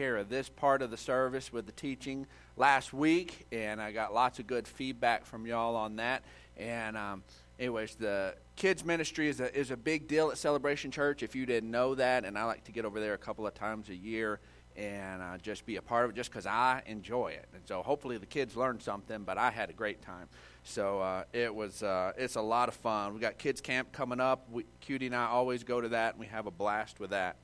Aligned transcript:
care 0.00 0.16
of 0.16 0.30
this 0.30 0.48
part 0.48 0.80
of 0.80 0.90
the 0.90 0.96
service 0.96 1.52
with 1.52 1.66
the 1.66 1.72
teaching 1.72 2.26
last 2.56 2.94
week, 2.94 3.46
and 3.52 3.82
I 3.82 3.92
got 3.92 4.14
lots 4.14 4.38
of 4.38 4.46
good 4.46 4.66
feedback 4.66 5.26
from 5.26 5.46
y'all 5.46 5.76
on 5.76 5.96
that. 5.96 6.22
And 6.56 6.96
um, 6.96 7.22
anyways, 7.58 7.96
the 7.96 8.34
kids 8.56 8.82
ministry 8.82 9.28
is 9.28 9.40
a 9.40 9.54
is 9.54 9.70
a 9.70 9.76
big 9.76 10.08
deal 10.08 10.30
at 10.30 10.38
Celebration 10.38 10.90
Church. 10.90 11.22
If 11.22 11.36
you 11.36 11.44
didn't 11.44 11.70
know 11.70 11.94
that, 11.96 12.24
and 12.24 12.38
I 12.38 12.44
like 12.44 12.64
to 12.64 12.72
get 12.72 12.86
over 12.86 12.98
there 12.98 13.12
a 13.12 13.18
couple 13.18 13.46
of 13.46 13.52
times 13.52 13.90
a 13.90 13.94
year 13.94 14.40
and 14.74 15.20
uh, 15.20 15.36
just 15.36 15.66
be 15.66 15.76
a 15.76 15.82
part 15.82 16.06
of 16.06 16.12
it, 16.12 16.14
just 16.14 16.30
because 16.30 16.46
I 16.46 16.82
enjoy 16.86 17.32
it. 17.32 17.46
And 17.52 17.60
so 17.66 17.82
hopefully 17.82 18.16
the 18.16 18.24
kids 18.24 18.56
learned 18.56 18.80
something, 18.80 19.24
but 19.24 19.36
I 19.36 19.50
had 19.50 19.68
a 19.68 19.74
great 19.74 20.00
time. 20.00 20.28
So 20.64 21.00
uh, 21.00 21.24
it 21.34 21.54
was 21.54 21.82
uh, 21.82 22.14
it's 22.16 22.36
a 22.36 22.40
lot 22.40 22.70
of 22.70 22.74
fun. 22.74 23.12
We 23.12 23.20
got 23.20 23.36
kids 23.36 23.60
camp 23.60 23.92
coming 23.92 24.18
up. 24.18 24.48
We, 24.50 24.64
Cutie 24.80 25.08
and 25.08 25.14
I 25.14 25.26
always 25.26 25.62
go 25.62 25.78
to 25.78 25.90
that, 25.90 26.14
and 26.14 26.20
we 26.20 26.26
have 26.28 26.46
a 26.46 26.50
blast 26.50 27.00
with 27.00 27.10
that. 27.10 27.36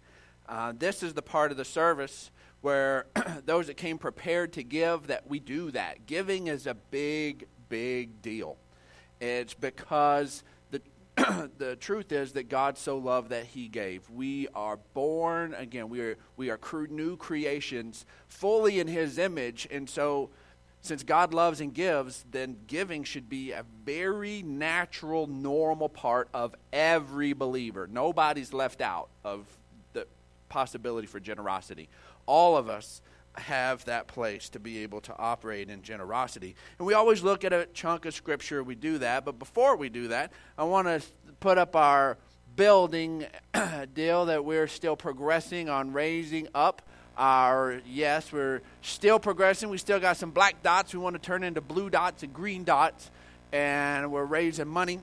Uh, 0.48 0.72
this 0.78 1.02
is 1.02 1.12
the 1.12 1.22
part 1.22 1.50
of 1.50 1.58
the 1.58 1.64
service 1.64 2.30
where 2.60 3.06
those 3.44 3.66
that 3.66 3.76
came 3.76 3.98
prepared 3.98 4.52
to 4.54 4.62
give 4.62 5.06
that 5.08 5.28
we 5.28 5.38
do 5.38 5.70
that. 5.70 6.06
Giving 6.06 6.46
is 6.46 6.66
a 6.66 6.74
big, 6.74 7.46
big 7.68 8.22
deal. 8.22 8.56
It's 9.20 9.54
because 9.54 10.42
the 10.70 10.82
the 11.58 11.76
truth 11.76 12.12
is 12.12 12.32
that 12.32 12.48
God 12.48 12.76
so 12.76 12.98
loved 12.98 13.30
that 13.30 13.46
He 13.46 13.68
gave. 13.68 14.08
We 14.10 14.48
are 14.54 14.78
born 14.94 15.54
again. 15.54 15.88
We 15.88 16.00
are 16.00 16.16
we 16.36 16.50
are 16.50 16.60
new 16.90 17.16
creations, 17.16 18.04
fully 18.28 18.78
in 18.80 18.86
His 18.86 19.18
image, 19.18 19.66
and 19.70 19.88
so 19.88 20.30
since 20.86 21.02
God 21.02 21.34
loves 21.34 21.60
and 21.60 21.74
gives, 21.74 22.24
then 22.30 22.58
giving 22.68 23.02
should 23.02 23.28
be 23.28 23.50
a 23.50 23.64
very 23.84 24.42
natural, 24.42 25.26
normal 25.26 25.88
part 25.88 26.28
of 26.32 26.54
every 26.72 27.32
believer. 27.32 27.88
Nobody's 27.90 28.52
left 28.52 28.80
out 28.80 29.08
of 29.24 29.46
the 29.94 30.06
possibility 30.48 31.08
for 31.08 31.18
generosity. 31.18 31.88
All 32.26 32.56
of 32.56 32.68
us 32.68 33.00
have 33.38 33.84
that 33.84 34.06
place 34.06 34.48
to 34.50 34.58
be 34.60 34.82
able 34.82 35.00
to 35.02 35.16
operate 35.16 35.68
in 35.68 35.82
generosity. 35.82 36.54
And 36.78 36.86
we 36.86 36.94
always 36.94 37.22
look 37.22 37.44
at 37.44 37.52
a 37.52 37.66
chunk 37.74 38.04
of 38.06 38.14
scripture, 38.14 38.62
we 38.62 38.74
do 38.74 38.98
that. 38.98 39.24
But 39.24 39.38
before 39.38 39.76
we 39.76 39.88
do 39.88 40.08
that, 40.08 40.32
I 40.56 40.64
want 40.64 40.88
to 40.88 41.02
put 41.40 41.58
up 41.58 41.76
our 41.76 42.16
building 42.56 43.26
deal 43.94 44.26
that 44.26 44.44
we're 44.44 44.66
still 44.66 44.96
progressing 44.96 45.68
on 45.68 45.92
raising 45.92 46.48
up 46.54 46.82
our 47.18 47.80
yes 47.86 48.32
we're 48.32 48.60
still 48.82 49.18
progressing 49.18 49.68
we 49.68 49.78
still 49.78 50.00
got 50.00 50.16
some 50.16 50.30
black 50.30 50.62
dots 50.62 50.94
we 50.94 51.00
want 51.00 51.14
to 51.14 51.20
turn 51.20 51.42
into 51.42 51.60
blue 51.60 51.88
dots 51.88 52.22
and 52.22 52.32
green 52.32 52.64
dots 52.64 53.10
and 53.52 54.10
we're 54.10 54.24
raising 54.24 54.68
money 54.68 55.00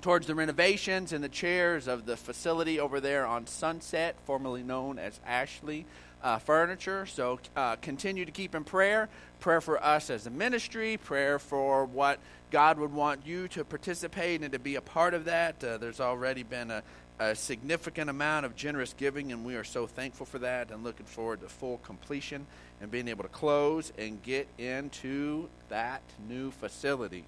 towards 0.00 0.26
the 0.26 0.34
renovations 0.34 1.12
and 1.12 1.22
the 1.22 1.28
chairs 1.28 1.88
of 1.88 2.06
the 2.06 2.16
facility 2.16 2.78
over 2.78 3.00
there 3.00 3.26
on 3.26 3.46
sunset 3.46 4.16
formerly 4.24 4.62
known 4.62 4.98
as 4.98 5.18
ashley 5.26 5.86
uh, 6.22 6.38
furniture. 6.38 7.06
So 7.06 7.40
uh, 7.56 7.76
continue 7.76 8.24
to 8.24 8.32
keep 8.32 8.54
in 8.54 8.64
prayer. 8.64 9.08
Prayer 9.40 9.60
for 9.60 9.82
us 9.82 10.10
as 10.10 10.26
a 10.26 10.30
ministry, 10.30 10.96
prayer 10.96 11.38
for 11.38 11.84
what 11.84 12.18
God 12.50 12.78
would 12.78 12.92
want 12.92 13.26
you 13.26 13.48
to 13.48 13.64
participate 13.64 14.42
and 14.42 14.52
to 14.52 14.58
be 14.58 14.76
a 14.76 14.80
part 14.80 15.14
of 15.14 15.26
that. 15.26 15.62
Uh, 15.62 15.78
there's 15.78 16.00
already 16.00 16.42
been 16.42 16.70
a, 16.70 16.82
a, 17.20 17.34
significant 17.34 18.10
amount 18.10 18.46
of 18.46 18.56
generous 18.56 18.94
giving, 18.96 19.32
and 19.32 19.44
we 19.44 19.54
are 19.54 19.64
so 19.64 19.86
thankful 19.86 20.26
for 20.26 20.38
that 20.40 20.70
and 20.70 20.82
looking 20.82 21.06
forward 21.06 21.40
to 21.42 21.48
full 21.48 21.78
completion 21.78 22.46
and 22.80 22.90
being 22.90 23.08
able 23.08 23.22
to 23.22 23.28
close 23.28 23.92
and 23.98 24.22
get 24.22 24.48
into 24.58 25.48
that 25.68 26.02
new 26.28 26.50
facility. 26.50 27.24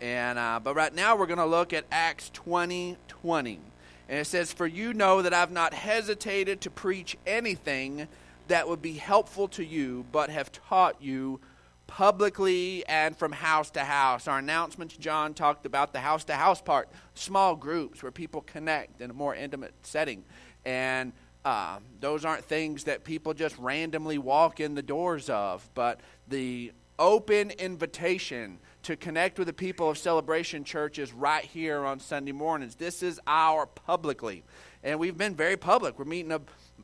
And 0.00 0.38
uh, 0.38 0.60
but 0.62 0.74
right 0.74 0.94
now 0.94 1.16
we're 1.16 1.26
going 1.26 1.38
to 1.38 1.46
look 1.46 1.72
at 1.72 1.84
Acts 1.90 2.30
20 2.34 2.96
20. 3.08 3.60
And 4.08 4.18
it 4.18 4.26
says, 4.26 4.52
For 4.52 4.66
you 4.66 4.92
know 4.92 5.22
that 5.22 5.32
I've 5.32 5.50
not 5.50 5.72
hesitated 5.72 6.60
to 6.62 6.70
preach 6.70 7.16
anything 7.26 8.06
that 8.48 8.68
would 8.68 8.82
be 8.82 8.94
helpful 8.94 9.48
to 9.48 9.64
you, 9.64 10.04
but 10.12 10.30
have 10.30 10.52
taught 10.52 11.00
you 11.00 11.40
publicly 11.86 12.84
and 12.86 13.16
from 13.16 13.32
house 13.32 13.70
to 13.70 13.80
house. 13.80 14.26
Our 14.26 14.38
announcements, 14.38 14.96
John 14.96 15.34
talked 15.34 15.66
about 15.66 15.92
the 15.92 16.00
house 16.00 16.24
to 16.24 16.34
house 16.34 16.60
part, 16.60 16.88
small 17.14 17.56
groups 17.56 18.02
where 18.02 18.12
people 18.12 18.40
connect 18.40 19.00
in 19.00 19.10
a 19.10 19.14
more 19.14 19.34
intimate 19.34 19.74
setting. 19.82 20.24
And 20.64 21.12
uh, 21.44 21.78
those 22.00 22.24
aren't 22.24 22.44
things 22.44 22.84
that 22.84 23.04
people 23.04 23.34
just 23.34 23.56
randomly 23.58 24.18
walk 24.18 24.60
in 24.60 24.74
the 24.74 24.82
doors 24.82 25.28
of, 25.28 25.68
but 25.74 26.00
the 26.28 26.72
open 26.98 27.50
invitation 27.50 28.58
to 28.82 28.96
connect 28.96 29.38
with 29.38 29.46
the 29.46 29.52
people 29.52 29.90
of 29.90 29.98
Celebration 29.98 30.64
Church 30.64 30.98
is 30.98 31.12
right 31.12 31.44
here 31.44 31.84
on 31.84 32.00
Sunday 32.00 32.32
mornings. 32.32 32.76
This 32.76 33.02
is 33.02 33.20
our 33.26 33.66
publicly. 33.66 34.42
And 34.82 34.98
we've 34.98 35.16
been 35.16 35.34
very 35.34 35.56
public. 35.56 35.98
We're 35.98 36.04
meeting 36.04 36.32
a, 36.32 36.40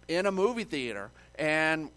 in 0.09 0.27
a 0.27 0.33
movie 0.33 0.65
theater 0.65 1.11
and 1.41 1.91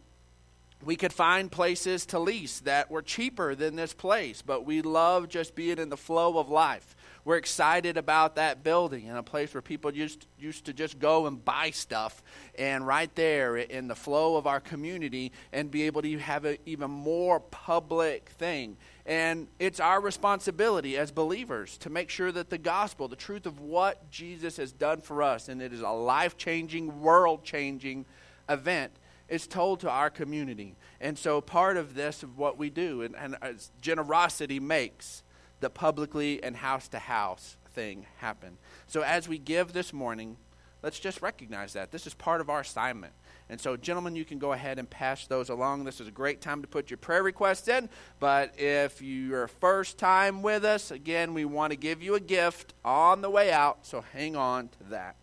we 0.85 0.95
could 0.95 1.13
find 1.13 1.51
places 1.51 2.05
to 2.07 2.19
lease 2.19 2.61
that 2.61 2.89
were 2.89 3.01
cheaper 3.01 3.55
than 3.55 3.75
this 3.75 3.93
place, 3.93 4.41
but 4.41 4.65
we 4.65 4.81
love 4.81 5.29
just 5.29 5.53
being 5.53 5.77
in 5.77 5.89
the 5.89 5.97
flow 5.97 6.37
of 6.39 6.49
life. 6.49 6.95
We're 7.25 7.37
excited 7.37 7.95
about 7.95 8.35
that 8.35 8.63
building 8.63 9.07
and 9.07 9.17
a 9.17 9.23
place 9.23 9.53
where 9.53 9.61
people 9.61 9.93
used, 9.93 10.25
used 10.37 10.65
to 10.65 10.73
just 10.73 10.99
go 10.99 11.25
and 11.25 11.43
buy 11.43 11.71
stuff, 11.71 12.21
and 12.57 12.85
right 12.85 13.13
there 13.15 13.55
in 13.55 13.87
the 13.87 13.95
flow 13.95 14.35
of 14.35 14.45
our 14.45 14.59
community, 14.59 15.31
and 15.53 15.71
be 15.71 15.83
able 15.83 16.01
to 16.01 16.17
have 16.19 16.43
an 16.43 16.57
even 16.65 16.91
more 16.91 17.39
public 17.39 18.29
thing. 18.29 18.75
And 19.05 19.47
it's 19.59 19.79
our 19.79 20.01
responsibility 20.01 20.97
as 20.97 21.11
believers 21.11 21.77
to 21.79 21.89
make 21.89 22.09
sure 22.09 22.31
that 22.31 22.49
the 22.49 22.57
gospel, 22.57 23.07
the 23.07 23.15
truth 23.15 23.45
of 23.45 23.59
what 23.59 24.09
Jesus 24.09 24.57
has 24.57 24.71
done 24.73 25.01
for 25.01 25.21
us, 25.21 25.47
and 25.47 25.61
it 25.61 25.71
is 25.71 25.81
a 25.81 25.89
life 25.89 26.37
changing, 26.37 27.01
world 27.01 27.43
changing 27.43 28.05
event, 28.49 28.91
is 29.33 29.47
told 29.47 29.79
to 29.79 29.89
our 29.89 30.11
community. 30.11 30.75
And 31.01 31.17
so 31.17 31.41
part 31.41 31.75
of 31.75 31.95
this 31.95 32.21
of 32.21 32.38
what 32.38 32.59
we 32.59 32.69
do 32.69 33.01
and, 33.01 33.16
and 33.16 33.35
uh, 33.41 33.53
generosity 33.81 34.59
makes 34.59 35.23
the 35.59 35.71
publicly 35.71 36.44
and 36.44 36.55
house 36.55 36.88
to 36.89 36.99
house 36.99 37.57
thing 37.71 38.05
happen. 38.17 38.59
So 38.85 39.01
as 39.01 39.27
we 39.27 39.39
give 39.39 39.73
this 39.73 39.91
morning, 39.91 40.38
let's 40.83 40.99
just 40.99 41.23
recognize 41.23 41.73
that. 41.73 41.91
This 41.91 42.05
is 42.05 42.13
part 42.13 42.41
of 42.41 42.49
our 42.51 42.59
assignment. 42.59 43.13
And 43.49 43.59
so, 43.59 43.75
gentlemen, 43.75 44.16
you 44.16 44.23
can 44.23 44.38
go 44.38 44.53
ahead 44.53 44.77
and 44.77 44.88
pass 44.88 45.25
those 45.25 45.50
along. 45.50 45.83
This 45.83 46.00
is 46.00 46.07
a 46.07 46.11
great 46.11 46.39
time 46.39 46.61
to 46.61 46.67
put 46.67 46.91
your 46.91 46.97
prayer 46.97 47.23
requests 47.23 47.67
in. 47.67 47.89
But 48.19 48.53
if 48.59 49.01
you're 49.01 49.47
first 49.47 49.97
time 49.97 50.44
with 50.44 50.63
us, 50.63 50.91
again, 50.91 51.33
we 51.33 51.44
want 51.44 51.71
to 51.71 51.77
give 51.77 52.03
you 52.03 52.13
a 52.13 52.19
gift 52.19 52.75
on 52.85 53.21
the 53.21 53.31
way 53.31 53.51
out. 53.51 53.85
So 53.88 54.01
hang 54.13 54.35
on 54.35 54.69
to 54.69 54.83
that. 54.91 55.15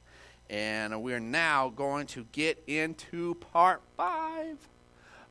And 0.51 1.05
we're 1.05 1.21
now 1.21 1.69
going 1.69 2.09
to 2.09 2.27
get 2.33 2.61
into 2.67 3.35
part 3.37 3.81
five 3.97 4.59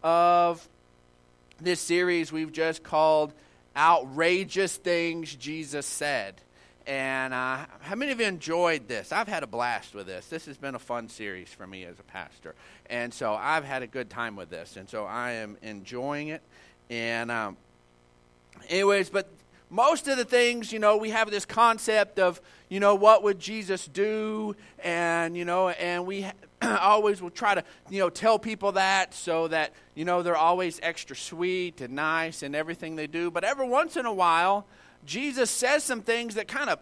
of 0.01 0.65
this 1.59 1.81
series 1.81 2.31
we've 2.31 2.53
just 2.53 2.83
called 2.83 3.33
Outrageous 3.75 4.77
Things 4.77 5.35
Jesus 5.35 5.85
Said. 5.85 6.35
And 6.87 7.33
uh, 7.33 7.65
how 7.81 7.95
many 7.95 8.13
of 8.13 8.21
you 8.21 8.27
enjoyed 8.27 8.87
this? 8.87 9.11
I've 9.11 9.27
had 9.27 9.43
a 9.43 9.47
blast 9.47 9.93
with 9.93 10.07
this. 10.07 10.25
This 10.27 10.45
has 10.45 10.55
been 10.55 10.73
a 10.73 10.79
fun 10.79 11.09
series 11.09 11.49
for 11.49 11.67
me 11.67 11.83
as 11.83 11.99
a 11.99 12.03
pastor. 12.03 12.55
And 12.89 13.13
so 13.13 13.33
I've 13.33 13.65
had 13.65 13.83
a 13.83 13.87
good 13.87 14.09
time 14.09 14.37
with 14.37 14.49
this. 14.49 14.77
And 14.77 14.89
so 14.89 15.03
I 15.03 15.31
am 15.33 15.57
enjoying 15.61 16.29
it. 16.29 16.41
And, 16.89 17.29
um, 17.29 17.57
anyways, 18.69 19.09
but 19.09 19.27
most 19.69 20.07
of 20.07 20.17
the 20.17 20.25
things, 20.25 20.73
you 20.73 20.79
know, 20.79 20.97
we 20.97 21.11
have 21.11 21.29
this 21.29 21.45
concept 21.45 22.19
of, 22.19 22.41
you 22.69 22.79
know, 22.79 22.95
what 22.95 23.23
would 23.23 23.39
Jesus 23.39 23.85
do? 23.87 24.55
And, 24.83 25.37
you 25.37 25.45
know, 25.45 25.69
and 25.69 26.05
we 26.05 26.25
always 26.61 27.21
will 27.21 27.29
try 27.29 27.55
to, 27.55 27.63
you 27.89 27.99
know, 27.99 28.09
tell 28.09 28.39
people 28.39 28.73
that 28.73 29.13
so 29.13 29.47
that, 29.47 29.73
you 29.93 30.05
know, 30.05 30.23
they're 30.23 30.35
always 30.35 30.79
extra 30.81 31.15
sweet 31.15 31.81
and 31.81 31.93
nice 31.93 32.41
and 32.41 32.55
everything 32.55 32.95
they 32.95 33.07
do. 33.07 33.29
But 33.29 33.43
every 33.43 33.67
once 33.67 33.95
in 33.95 34.05
a 34.05 34.13
while, 34.13 34.65
Jesus 35.05 35.51
says 35.51 35.83
some 35.83 36.01
things 36.01 36.35
that 36.35 36.47
kind 36.47 36.69
of 36.69 36.79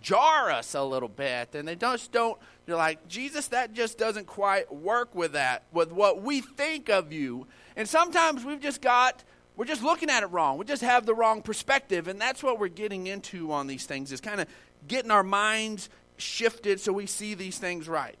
jar 0.00 0.50
us 0.50 0.74
a 0.74 0.82
little 0.82 1.08
bit. 1.08 1.54
And 1.54 1.66
they 1.66 1.74
just 1.74 2.12
don't, 2.12 2.38
you're 2.66 2.76
like, 2.76 3.08
Jesus, 3.08 3.48
that 3.48 3.72
just 3.72 3.98
doesn't 3.98 4.26
quite 4.26 4.72
work 4.72 5.14
with 5.14 5.32
that, 5.32 5.64
with 5.72 5.90
what 5.92 6.22
we 6.22 6.40
think 6.40 6.88
of 6.88 7.12
you. 7.12 7.46
And 7.76 7.88
sometimes 7.88 8.44
we've 8.44 8.60
just 8.60 8.80
got 8.80 9.24
we're 9.60 9.66
just 9.66 9.82
looking 9.82 10.08
at 10.08 10.22
it 10.22 10.28
wrong. 10.28 10.56
We 10.56 10.64
just 10.64 10.80
have 10.80 11.04
the 11.04 11.14
wrong 11.14 11.42
perspective. 11.42 12.08
And 12.08 12.18
that's 12.18 12.42
what 12.42 12.58
we're 12.58 12.68
getting 12.68 13.08
into 13.08 13.52
on 13.52 13.66
these 13.66 13.84
things 13.84 14.10
is 14.10 14.18
kind 14.18 14.40
of 14.40 14.48
getting 14.88 15.10
our 15.10 15.22
minds 15.22 15.90
shifted 16.16 16.80
so 16.80 16.94
we 16.94 17.04
see 17.04 17.34
these 17.34 17.58
things 17.58 17.86
right. 17.86 18.16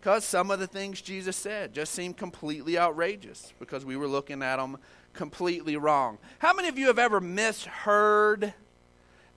Because 0.00 0.24
some 0.24 0.50
of 0.50 0.60
the 0.60 0.66
things 0.66 1.02
Jesus 1.02 1.36
said 1.36 1.74
just 1.74 1.92
seem 1.92 2.14
completely 2.14 2.78
outrageous 2.78 3.52
because 3.58 3.84
we 3.84 3.98
were 3.98 4.08
looking 4.08 4.42
at 4.42 4.56
them 4.56 4.78
completely 5.12 5.76
wrong. 5.76 6.16
How 6.38 6.54
many 6.54 6.68
of 6.68 6.78
you 6.78 6.86
have 6.86 6.98
ever 6.98 7.20
misheard 7.20 8.54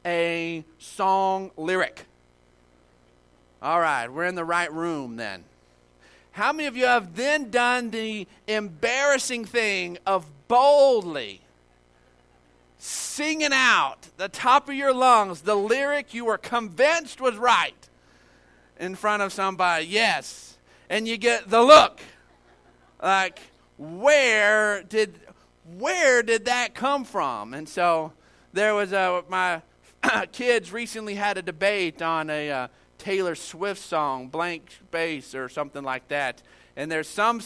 a 0.05 0.63
song 0.79 1.51
lyric? 1.57 2.05
All 3.61 3.81
right, 3.81 4.07
we're 4.07 4.23
in 4.23 4.35
the 4.35 4.45
right 4.45 4.71
room 4.71 5.17
then. 5.17 5.43
How 6.31 6.53
many 6.53 6.69
of 6.69 6.77
you 6.77 6.85
have 6.85 7.17
then 7.17 7.49
done 7.49 7.89
the 7.89 8.25
embarrassing 8.47 9.43
thing 9.43 9.97
of 10.05 10.25
boldly 10.47 11.40
singing 12.83 13.53
out 13.53 14.07
the 14.17 14.27
top 14.27 14.67
of 14.67 14.73
your 14.73 14.91
lungs 14.91 15.41
the 15.41 15.53
lyric 15.53 16.15
you 16.15 16.25
were 16.25 16.37
convinced 16.39 17.21
was 17.21 17.37
right 17.37 17.87
in 18.79 18.95
front 18.95 19.21
of 19.21 19.31
somebody. 19.31 19.85
Yes. 19.85 20.57
And 20.89 21.07
you 21.07 21.17
get 21.17 21.47
the 21.47 21.61
look 21.61 22.01
like, 23.01 23.39
where 23.77 24.81
did 24.81 25.19
where 25.77 26.23
did 26.23 26.45
that 26.45 26.73
come 26.73 27.05
from? 27.05 27.53
And 27.53 27.69
so 27.69 28.13
there 28.51 28.73
was 28.73 28.93
a 28.93 29.23
my 29.29 29.61
kids 30.31 30.71
recently 30.71 31.13
had 31.13 31.37
a 31.37 31.43
debate 31.43 32.01
on 32.01 32.31
a 32.31 32.49
uh, 32.49 32.67
Taylor 32.97 33.35
Swift 33.35 33.81
song, 33.81 34.27
Blank 34.27 34.71
Space 34.87 35.35
or 35.35 35.49
something 35.49 35.83
like 35.83 36.07
that. 36.07 36.41
And 36.75 36.91
there's 36.91 37.07
some 37.07 37.41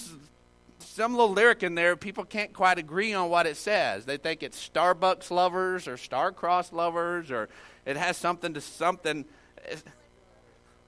some 0.96 1.12
little 1.12 1.34
lyric 1.34 1.62
in 1.62 1.76
there 1.76 1.98
people 1.98 2.24
can't 2.24 2.54
quite 2.54 2.80
agree 2.80 3.14
on 3.14 3.30
what 3.30 3.46
it 3.46 3.58
says. 3.58 4.06
They 4.06 4.16
think 4.16 4.42
it's 4.42 4.70
Starbucks 4.70 5.30
lovers 5.30 5.90
or 5.90 5.96
Starcross 5.96 6.72
lovers 6.72 7.32
or 7.32 7.50
it 7.86 7.98
has 7.98 8.16
something 8.16 8.54
to 8.54 8.62
something 8.62 9.26
it's, 9.66 9.84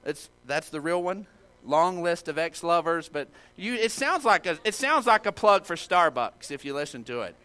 it's 0.05 0.29
that's 0.45 0.69
the 0.69 0.79
real 0.79 1.03
one. 1.03 1.27
Long 1.65 2.01
list 2.01 2.29
of 2.29 2.37
ex-lovers, 2.37 3.09
but 3.09 3.27
you 3.57 3.73
it 3.73 3.91
sounds 3.91 4.23
like 4.23 4.45
a 4.45 4.57
it 4.63 4.73
sounds 4.73 5.05
like 5.05 5.25
a 5.25 5.33
plug 5.33 5.65
for 5.65 5.75
Starbucks 5.75 6.51
if 6.51 6.63
you 6.63 6.73
listen 6.73 7.03
to 7.03 7.21
it. 7.21 7.35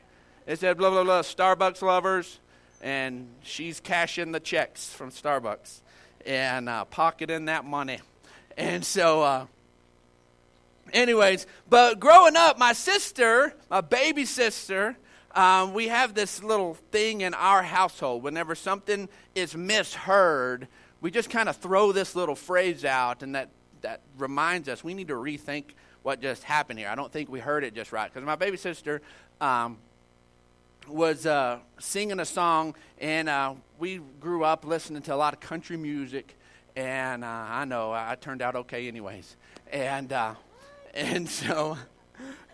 It 0.47 0.61
said 0.61 0.79
blah 0.79 0.91
blah 0.91 1.03
blah 1.03 1.23
Starbucks 1.23 1.83
lovers 1.83 2.39
and 2.81 3.29
she's 3.43 3.81
cashing 3.81 4.31
the 4.31 4.41
checks 4.41 4.93
from 4.93 5.11
Starbucks 5.11 5.81
and 6.25 6.69
uh, 6.69 6.85
pocketing 6.85 7.47
that 7.47 7.65
money. 7.65 7.99
And 8.57 8.85
so, 8.85 9.23
uh, 9.23 9.47
anyways, 10.93 11.47
but 11.69 12.01
growing 12.01 12.37
up, 12.37 12.59
my 12.59 12.73
sister, 12.73 13.55
my 13.71 13.81
baby 13.81 14.25
sister, 14.25 14.97
um, 15.35 15.73
we 15.73 15.89
have 15.89 16.15
this 16.15 16.43
little 16.43 16.75
thing 16.75 17.23
in 17.23 17.35
our 17.35 17.63
household. 17.63 18.23
Whenever 18.23 18.55
something 18.55 19.09
is 19.35 19.57
misheard, 19.57 20.69
we 21.01 21.11
just 21.11 21.31
kind 21.31 21.49
of 21.49 21.57
throw 21.57 21.93
this 21.93 22.15
little 22.15 22.37
phrase 22.37 22.85
out, 22.85 23.23
and 23.23 23.35
that, 23.35 23.49
that 23.81 24.01
reminds 24.19 24.69
us 24.69 24.85
we 24.85 24.95
need 24.95 25.09
to 25.09 25.15
rethink 25.15 25.65
what 26.03 26.21
just 26.21 26.45
happened 26.45 26.79
here. 26.79 26.89
I 26.89 26.95
don't 26.95 27.11
think 27.11 27.29
we 27.29 27.41
heard 27.41 27.65
it 27.65 27.75
just 27.75 27.93
right. 27.93 28.13
Because 28.13 28.27
my 28.27 28.37
baby 28.37 28.57
sister, 28.57 29.01
um, 29.41 29.79
was 30.89 31.27
uh, 31.27 31.59
singing 31.79 32.21
a 32.21 32.25
song, 32.25 32.75
and 32.99 33.29
uh, 33.29 33.55
we 33.79 34.01
grew 34.21 34.45
up 34.45 34.65
listening 34.65 35.03
to 35.03 35.15
a 35.15 35.17
lot 35.17 35.35
of 35.35 35.41
country 35.41 35.77
music. 35.77 36.37
And 36.75 37.25
uh, 37.25 37.29
I 37.29 37.65
know 37.65 37.93
I 37.93 38.17
turned 38.21 38.43
out 38.43 38.57
okay, 38.57 38.89
anyways. 38.89 39.37
And 39.71 40.13
uh, 40.13 40.35
and 40.95 41.29
so, 41.29 41.79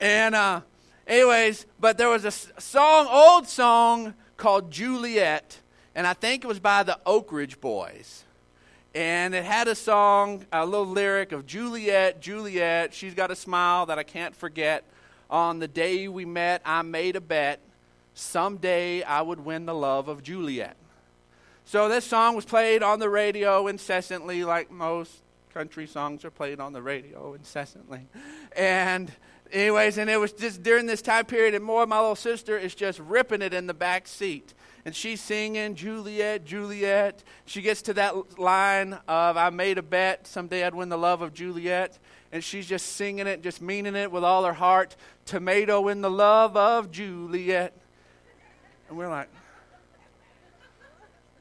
and 0.01 0.35
uh, 0.35 0.61
anyways, 1.07 1.67
but 1.81 1.99
there 1.99 2.09
was 2.09 2.25
a 2.25 2.31
song, 2.31 3.07
old 3.11 3.49
song 3.49 4.15
called 4.37 4.71
Juliet, 4.71 5.59
and 5.95 6.07
I 6.07 6.13
think 6.13 6.45
it 6.45 6.47
was 6.47 6.61
by 6.61 6.83
the 6.83 6.99
Oak 7.05 7.33
Ridge 7.33 7.61
Boys. 7.61 8.25
And 8.95 9.35
it 9.35 9.45
had 9.45 9.69
a 9.69 9.75
song, 9.75 10.47
a 10.53 10.65
little 10.65 10.87
lyric 10.87 11.33
of 11.33 11.47
Juliet, 11.47 12.21
Juliet, 12.21 12.95
she's 12.95 13.15
got 13.15 13.31
a 13.31 13.37
smile 13.37 13.87
that 13.87 13.99
I 13.99 14.03
can't 14.03 14.35
forget. 14.35 14.85
On 15.31 15.59
the 15.59 15.69
day 15.69 16.09
we 16.09 16.25
met, 16.25 16.63
I 16.65 16.83
made 16.83 17.15
a 17.15 17.21
bet 17.21 17.61
someday 18.15 19.03
I 19.03 19.23
would 19.23 19.45
win 19.45 19.67
the 19.67 19.75
love 19.75 20.09
of 20.09 20.23
Juliet. 20.23 20.77
So 21.65 21.89
this 21.89 22.05
song 22.05 22.35
was 22.35 22.45
played 22.45 22.83
on 22.83 22.99
the 22.99 23.11
radio 23.11 23.67
incessantly, 23.67 24.43
like 24.43 24.71
most 24.71 25.23
country 25.59 25.89
songs 25.89 26.25
are 26.25 26.31
played 26.31 26.61
on 26.61 26.73
the 26.73 26.81
radio 26.81 27.35
incessantly. 27.35 28.07
And 28.57 29.11
anyways, 29.51 29.99
and 29.99 30.09
it 30.09 30.17
was 30.17 30.33
just 30.33 30.63
during 30.63 30.87
this 30.87 31.03
time 31.03 31.25
period, 31.25 31.53
and 31.53 31.65
more 31.65 31.85
my 31.85 31.99
little 31.99 32.15
sister 32.15 32.57
is 32.57 32.77
just 32.77 33.01
ripping 33.01 33.43
it 33.43 33.53
in 33.53 33.67
the 33.67 33.75
back 33.75 34.07
seat. 34.07 34.55
And 34.85 34.95
she's 34.95 35.21
singing 35.21 35.75
Juliet, 35.75 36.45
Juliet. 36.45 37.25
She 37.45 37.61
gets 37.61 37.83
to 37.83 37.95
that 37.95 38.39
line 38.39 39.01
of 39.09 39.37
I 39.37 39.51
made 39.51 39.79
a 39.79 39.83
bet 39.83 40.29
someday 40.29 40.63
I'd 40.63 40.77
win 40.77 40.91
the 40.91 40.97
love 40.97 41.23
of 41.23 41.35
Juliet. 41.35 41.99
And 42.31 42.45
she's 42.45 42.69
just 42.69 42.93
singing 42.93 43.27
it, 43.27 43.43
just 43.43 43.61
meaning 43.61 43.97
it 43.97 44.13
with 44.13 44.23
all 44.23 44.45
her 44.45 44.53
heart. 44.53 44.95
Tomato 45.25 45.89
in 45.89 46.03
the 46.03 46.11
love 46.11 46.57
of 46.57 46.93
Juliet. 46.93 47.73
And 48.89 48.97
we're 48.97 49.09
like, 49.09 49.29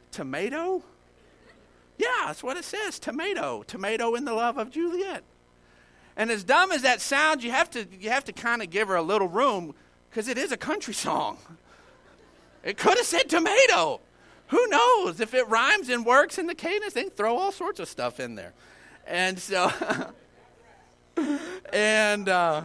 tomato? 0.10 0.82
Yeah, 1.98 2.08
that's 2.28 2.44
what 2.44 2.58
it 2.58 2.64
says 2.64 3.00
tomato. 3.00 3.64
Tomato 3.64 4.16
in 4.16 4.26
the 4.26 4.34
love 4.34 4.58
of 4.58 4.70
Juliet. 4.72 5.24
And 6.16 6.32
as 6.32 6.44
dumb 6.44 6.72
as 6.72 6.82
that 6.82 7.02
sounds, 7.02 7.44
you 7.44 7.52
have 7.52 7.70
to, 7.72 7.88
you 8.00 8.10
have 8.10 8.26
to 8.26 8.34
kind 8.34 8.62
of 8.62 8.70
give 8.70 8.88
her 8.88 8.96
a 8.96 9.02
little 9.02 9.28
room 9.28 9.74
because 10.10 10.28
it 10.28 10.38
is 10.38 10.52
a 10.52 10.58
country 10.58 10.94
song. 11.08 11.38
It 12.64 12.78
could 12.78 12.98
have 12.98 13.06
said 13.06 13.30
tomato. 13.30 14.02
Who 14.48 14.68
knows? 14.68 15.20
If 15.20 15.34
it 15.34 15.48
rhymes 15.48 15.90
and 15.90 16.06
works 16.06 16.38
in 16.38 16.48
the 16.48 16.56
cadence, 16.56 16.94
they 16.94 17.10
throw 17.10 17.38
all 17.38 17.52
sorts 17.52 17.80
of 17.80 17.88
stuff 17.88 18.20
in 18.20 18.36
there. 18.36 18.54
And 19.06 19.38
so, 19.40 19.72
and, 21.74 22.30
uh, 22.30 22.64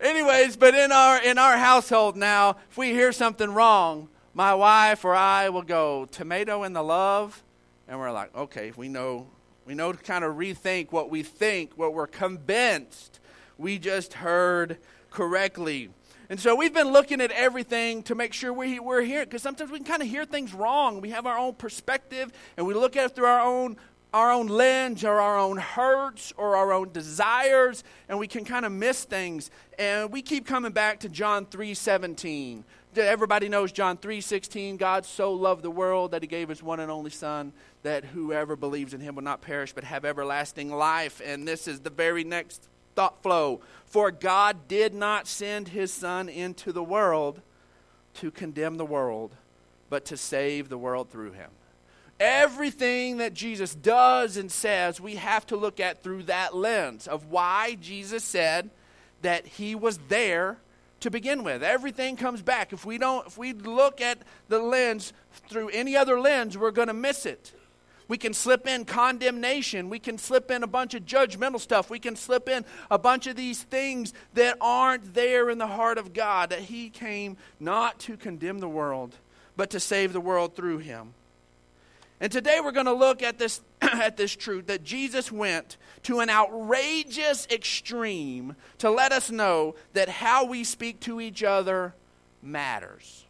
Anyways, 0.00 0.56
but 0.56 0.74
in 0.74 0.92
our 0.92 1.22
in 1.22 1.38
our 1.38 1.56
household 1.56 2.16
now, 2.16 2.56
if 2.70 2.76
we 2.76 2.90
hear 2.90 3.12
something 3.12 3.50
wrong, 3.50 4.08
my 4.32 4.54
wife 4.54 5.04
or 5.04 5.14
I 5.14 5.48
will 5.48 5.62
go 5.62 6.06
tomato 6.06 6.62
in 6.64 6.72
the 6.72 6.82
love, 6.82 7.42
and 7.88 7.98
we're 7.98 8.12
like, 8.12 8.34
okay, 8.34 8.72
we 8.76 8.88
know 8.88 9.28
we 9.66 9.74
know 9.74 9.92
to 9.92 9.98
kind 9.98 10.24
of 10.24 10.36
rethink 10.36 10.92
what 10.92 11.08
we 11.08 11.22
think, 11.22 11.72
what 11.76 11.94
we're 11.94 12.06
convinced 12.06 13.20
we 13.58 13.78
just 13.78 14.14
heard 14.14 14.78
correctly. 15.10 15.90
And 16.30 16.40
so 16.40 16.54
we've 16.56 16.72
been 16.72 16.92
looking 16.92 17.20
at 17.20 17.30
everything 17.30 18.02
to 18.04 18.14
make 18.14 18.32
sure 18.32 18.52
we, 18.52 18.80
we're 18.80 19.02
here, 19.02 19.24
because 19.24 19.42
sometimes 19.42 19.70
we 19.70 19.78
can 19.78 19.86
kind 19.86 20.02
of 20.02 20.08
hear 20.08 20.24
things 20.24 20.54
wrong. 20.54 21.00
We 21.00 21.10
have 21.10 21.26
our 21.26 21.38
own 21.38 21.54
perspective, 21.54 22.32
and 22.56 22.66
we 22.66 22.74
look 22.74 22.96
at 22.96 23.06
it 23.06 23.14
through 23.14 23.26
our 23.26 23.40
own 23.40 23.76
our 24.12 24.30
own 24.30 24.46
lens 24.46 25.02
or 25.02 25.20
our 25.20 25.36
own 25.36 25.56
hurts 25.56 26.32
or 26.36 26.54
our 26.54 26.72
own 26.72 26.92
desires 26.92 27.82
and 28.08 28.16
we 28.16 28.28
can 28.28 28.44
kind 28.44 28.64
of 28.64 28.70
miss 28.70 29.02
things 29.02 29.50
and 29.76 30.12
we 30.12 30.22
keep 30.22 30.46
coming 30.46 30.70
back 30.70 31.00
to 31.00 31.08
john 31.08 31.44
3.17 31.44 32.62
everybody 32.96 33.48
knows 33.48 33.72
john 33.72 33.96
3.16 33.96 34.78
god 34.78 35.04
so 35.04 35.32
loved 35.32 35.62
the 35.62 35.70
world 35.70 36.12
that 36.12 36.22
he 36.22 36.28
gave 36.28 36.48
his 36.48 36.62
one 36.62 36.80
and 36.80 36.90
only 36.90 37.10
son 37.10 37.52
that 37.84 38.04
whoever 38.06 38.56
believes 38.56 38.94
in 38.94 39.00
him 39.00 39.14
will 39.14 39.22
not 39.22 39.42
perish 39.42 39.72
but 39.72 39.84
have 39.84 40.04
everlasting 40.04 40.72
life. 40.72 41.20
And 41.24 41.46
this 41.46 41.68
is 41.68 41.80
the 41.80 41.90
very 41.90 42.24
next 42.24 42.66
thought 42.96 43.22
flow. 43.22 43.60
For 43.86 44.10
god 44.10 44.66
did 44.66 44.92
not 44.92 45.28
send 45.28 45.68
his 45.68 45.92
son 45.92 46.28
into 46.28 46.72
the 46.72 46.82
world 46.82 47.40
to 48.14 48.30
condemn 48.30 48.76
the 48.76 48.86
world 48.86 49.36
but 49.90 50.06
to 50.06 50.16
save 50.16 50.68
the 50.68 50.78
world 50.78 51.10
through 51.10 51.32
him. 51.32 51.50
Everything 52.18 53.18
that 53.18 53.34
Jesus 53.34 53.74
does 53.74 54.36
and 54.36 54.50
says, 54.50 55.00
we 55.00 55.16
have 55.16 55.46
to 55.46 55.56
look 55.56 55.78
at 55.78 56.02
through 56.02 56.24
that 56.24 56.56
lens 56.56 57.06
of 57.06 57.26
why 57.26 57.76
Jesus 57.80 58.24
said 58.24 58.70
that 59.20 59.46
he 59.46 59.74
was 59.74 59.98
there 60.08 60.58
to 61.04 61.10
begin 61.10 61.44
with. 61.44 61.62
Everything 61.62 62.16
comes 62.16 62.40
back. 62.40 62.72
If 62.72 62.86
we 62.86 62.96
don't 62.96 63.26
if 63.26 63.36
we 63.36 63.52
look 63.52 64.00
at 64.00 64.18
the 64.48 64.58
lens 64.58 65.12
through 65.50 65.68
any 65.68 65.96
other 65.96 66.18
lens, 66.18 66.56
we're 66.56 66.70
going 66.70 66.88
to 66.88 66.94
miss 66.94 67.26
it. 67.26 67.52
We 68.08 68.16
can 68.16 68.32
slip 68.32 68.66
in 68.66 68.86
condemnation. 68.86 69.90
We 69.90 69.98
can 69.98 70.16
slip 70.16 70.50
in 70.50 70.62
a 70.62 70.66
bunch 70.66 70.94
of 70.94 71.04
judgmental 71.04 71.60
stuff. 71.60 71.90
We 71.90 71.98
can 71.98 72.16
slip 72.16 72.48
in 72.48 72.64
a 72.90 72.98
bunch 72.98 73.26
of 73.26 73.36
these 73.36 73.62
things 73.62 74.14
that 74.32 74.56
aren't 74.62 75.12
there 75.12 75.50
in 75.50 75.58
the 75.58 75.66
heart 75.66 75.98
of 75.98 76.14
God, 76.14 76.50
that 76.50 76.60
He 76.60 76.88
came 76.88 77.36
not 77.60 77.98
to 78.00 78.16
condemn 78.16 78.60
the 78.60 78.68
world, 78.68 79.14
but 79.56 79.70
to 79.70 79.80
save 79.80 80.14
the 80.14 80.20
world 80.20 80.56
through 80.56 80.78
Him. 80.78 81.12
And 82.18 82.32
today 82.32 82.60
we're 82.62 82.72
going 82.72 82.86
to 82.86 82.94
look 82.94 83.22
at 83.22 83.38
this, 83.38 83.60
at 83.92 84.16
this 84.16 84.34
truth 84.34 84.66
that 84.66 84.84
Jesus 84.84 85.30
went 85.30 85.76
to 86.04 86.20
an 86.20 86.30
outrageous 86.30 87.46
extreme 87.50 88.56
to 88.78 88.90
let 88.90 89.12
us 89.12 89.30
know 89.30 89.74
that 89.92 90.08
how 90.08 90.44
we 90.44 90.64
speak 90.64 91.00
to 91.00 91.20
each 91.20 91.42
other 91.42 91.94
matters. 92.42 93.24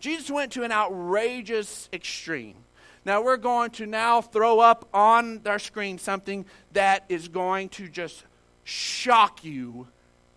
Jesus 0.00 0.30
went 0.30 0.52
to 0.52 0.62
an 0.62 0.72
outrageous 0.72 1.88
extreme. 1.92 2.56
Now 3.04 3.22
we're 3.22 3.36
going 3.36 3.70
to 3.72 3.86
now 3.86 4.20
throw 4.20 4.58
up 4.58 4.88
on 4.92 5.40
our 5.46 5.58
screen 5.58 5.98
something 5.98 6.44
that 6.72 7.04
is 7.08 7.28
going 7.28 7.68
to 7.70 7.88
just 7.88 8.24
shock 8.64 9.44
you 9.44 9.86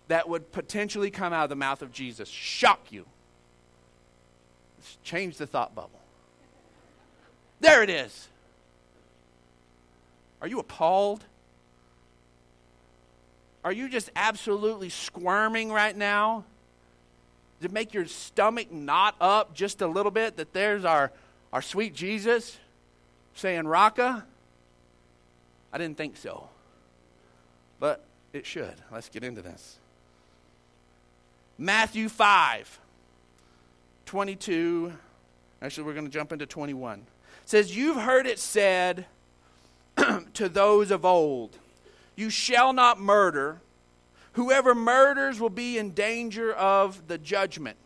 that 0.08 0.28
would 0.28 0.52
potentially 0.52 1.10
come 1.10 1.32
out 1.32 1.44
of 1.44 1.50
the 1.50 1.56
mouth 1.56 1.82
of 1.82 1.92
Jesus. 1.92 2.28
Shock 2.28 2.90
you. 2.90 3.06
Let's 4.78 4.98
change 5.02 5.36
the 5.36 5.46
thought 5.46 5.74
bubble. 5.74 6.00
There 7.60 7.82
it 7.82 7.90
is. 7.90 8.29
Are 10.40 10.48
you 10.48 10.58
appalled? 10.58 11.24
Are 13.64 13.72
you 13.72 13.88
just 13.88 14.10
absolutely 14.16 14.88
squirming 14.88 15.70
right 15.70 15.96
now? 15.96 16.44
Does 17.58 17.66
it 17.66 17.72
make 17.72 17.92
your 17.92 18.06
stomach 18.06 18.72
knot 18.72 19.16
up 19.20 19.54
just 19.54 19.82
a 19.82 19.86
little 19.86 20.10
bit 20.10 20.38
that 20.38 20.52
there's 20.52 20.84
our, 20.84 21.12
our 21.52 21.60
sweet 21.60 21.94
Jesus 21.94 22.56
saying, 23.34 23.66
Raka? 23.66 24.24
I 25.72 25.78
didn't 25.78 25.98
think 25.98 26.16
so. 26.16 26.48
But 27.78 28.02
it 28.32 28.46
should. 28.46 28.74
Let's 28.90 29.10
get 29.10 29.24
into 29.24 29.42
this. 29.42 29.78
Matthew 31.58 32.08
5, 32.08 32.80
22. 34.06 34.92
Actually, 35.60 35.84
we're 35.84 35.92
going 35.92 36.06
to 36.06 36.10
jump 36.10 36.32
into 36.32 36.46
21 36.46 37.04
says, 37.50 37.76
You've 37.76 37.96
heard 37.96 38.26
it 38.26 38.38
said 38.38 39.06
to 40.34 40.48
those 40.48 40.90
of 40.90 41.04
old, 41.04 41.58
You 42.16 42.30
shall 42.30 42.72
not 42.72 43.00
murder, 43.00 43.60
Whoever 44.34 44.74
murders 44.74 45.40
will 45.40 45.50
be 45.50 45.76
in 45.76 45.90
danger 45.90 46.52
of 46.52 47.08
the 47.08 47.18
judgment. 47.18 47.76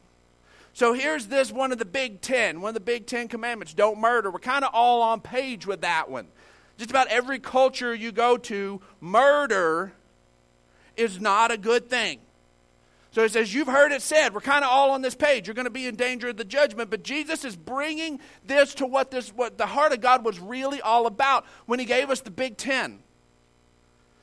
So 0.75 0.93
here's 0.93 1.29
this 1.29 1.51
one 1.51 1.73
of 1.73 1.79
the 1.79 1.85
big 1.85 2.21
ten, 2.21 2.61
one 2.61 2.71
of 2.71 2.75
the 2.75 2.81
big 2.81 3.07
ten 3.07 3.29
commandments 3.29 3.73
don't 3.73 3.99
murder. 3.99 4.31
We're 4.31 4.41
kind 4.41 4.65
of 4.65 4.71
all 4.75 5.03
on 5.03 5.21
page 5.21 5.67
with 5.67 5.81
that 5.83 6.11
one. 6.11 6.27
Just 6.77 6.91
about 6.91 7.07
every 7.09 7.39
culture 7.39 7.95
you 7.95 8.13
go 8.13 8.37
to, 8.37 8.81
murder 9.01 9.93
is 10.97 11.21
not 11.21 11.51
a 11.51 11.57
good 11.57 11.89
thing. 11.89 12.19
So 13.15 13.23
he 13.23 13.29
says, 13.29 13.55
You've 13.55 13.69
heard 13.69 13.93
it 13.93 14.03
said. 14.03 14.35
We're 14.35 14.41
kind 14.41 14.65
of 14.65 14.71
all 14.73 14.91
on 14.91 15.01
this 15.01 15.15
page. 15.15 15.47
You're 15.47 15.55
going 15.55 15.67
to 15.67 15.71
be 15.71 15.87
in 15.87 15.95
danger 15.95 16.31
of 16.31 16.37
the 16.37 16.45
judgment. 16.45 16.91
But 16.91 17.05
Jesus 17.05 17.45
is 17.45 17.55
bringing 17.55 18.19
this 18.45 18.75
to 18.75 18.87
what, 18.87 19.13
this, 19.13 19.29
what 19.33 19.57
the 19.57 19.67
heart 19.67 19.93
of 19.93 20.01
God 20.01 20.25
was 20.25 20.41
really 20.41 20.81
all 20.81 21.07
about 21.07 21.47
when 21.67 21.79
he 21.79 21.85
gave 21.85 22.11
us 22.11 22.23
the 22.23 22.33
Big 22.33 22.57
Ten. 22.57 22.99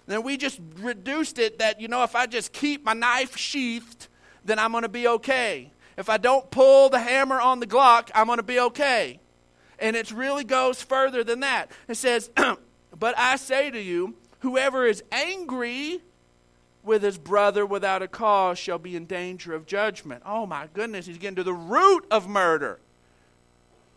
Then 0.08 0.24
we 0.24 0.36
just 0.36 0.60
reduced 0.80 1.40
it 1.40 1.60
that, 1.60 1.80
you 1.80 1.88
know, 1.88 2.04
if 2.04 2.16
I 2.16 2.26
just 2.26 2.52
keep 2.52 2.84
my 2.84 2.92
knife 2.92 3.38
sheathed, 3.38 4.10
then 4.44 4.60
I'm 4.60 4.72
going 4.72 4.82
to 4.82 4.90
be 4.90 5.08
okay. 5.08 5.72
If 5.96 6.10
I 6.10 6.18
don't 6.18 6.52
pull 6.52 6.90
the 6.90 7.00
hammer 7.00 7.40
on 7.40 7.62
the 7.62 7.68
Glock, 7.68 8.10
I'm 8.14 8.26
going 8.26 8.40
to 8.40 8.44
be 8.44 8.60
okay. 8.60 9.22
And 9.80 9.96
it 9.96 10.12
really 10.12 10.44
goes 10.44 10.82
further 10.82 11.24
than 11.24 11.40
that. 11.40 11.72
It 11.88 11.96
says, 11.96 12.30
But 13.00 13.18
I 13.18 13.38
say 13.38 13.72
to 13.72 13.82
you, 13.82 14.16
whoever 14.40 14.86
is 14.86 15.02
angry 15.14 16.02
with 16.84 17.04
his 17.04 17.18
brother 17.18 17.66
without 17.66 18.02
a 18.02 18.08
cause 18.08 18.58
shall 18.58 18.80
be 18.80 18.96
in 18.96 19.06
danger 19.06 19.54
of 19.54 19.66
judgment. 19.66 20.24
Oh 20.26 20.46
my 20.46 20.68
goodness, 20.74 21.06
he's 21.06 21.18
getting 21.18 21.36
to 21.36 21.44
the 21.44 21.54
root 21.54 22.06
of 22.10 22.28
murder. 22.28 22.80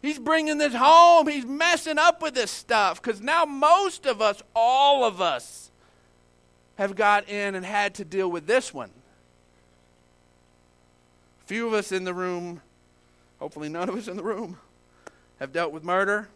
He's 0.03 0.19
bringing 0.19 0.59
this 0.59 0.75
home. 0.75 1.29
He's 1.29 1.47
messing 1.47 1.99
up 1.99 2.21
with 2.21 2.35
this 2.35 2.50
stuff 2.50 3.00
because 3.00 3.23
now 3.23 3.47
most 3.47 4.05
of 4.05 4.21
us, 4.21 4.43
all 4.55 5.05
of 5.05 5.21
us, 5.21 5.71
have 6.76 6.95
got 6.95 7.29
in 7.29 7.55
and 7.55 7.64
had 7.64 7.95
to 7.95 8.05
deal 8.05 8.31
with 8.31 8.47
this 8.47 8.75
one. 8.75 8.91
Few 11.47 11.67
of 11.67 11.73
us 11.73 11.93
in 11.93 12.05
the 12.05 12.12
room, 12.12 12.61
hopefully 13.38 13.69
none 13.69 13.88
of 13.88 13.97
us 13.97 14.09
in 14.09 14.17
the 14.17 14.23
room, 14.23 14.59
have 15.41 15.53
dealt 15.53 15.73
with 15.73 15.85
murder. 15.85 16.29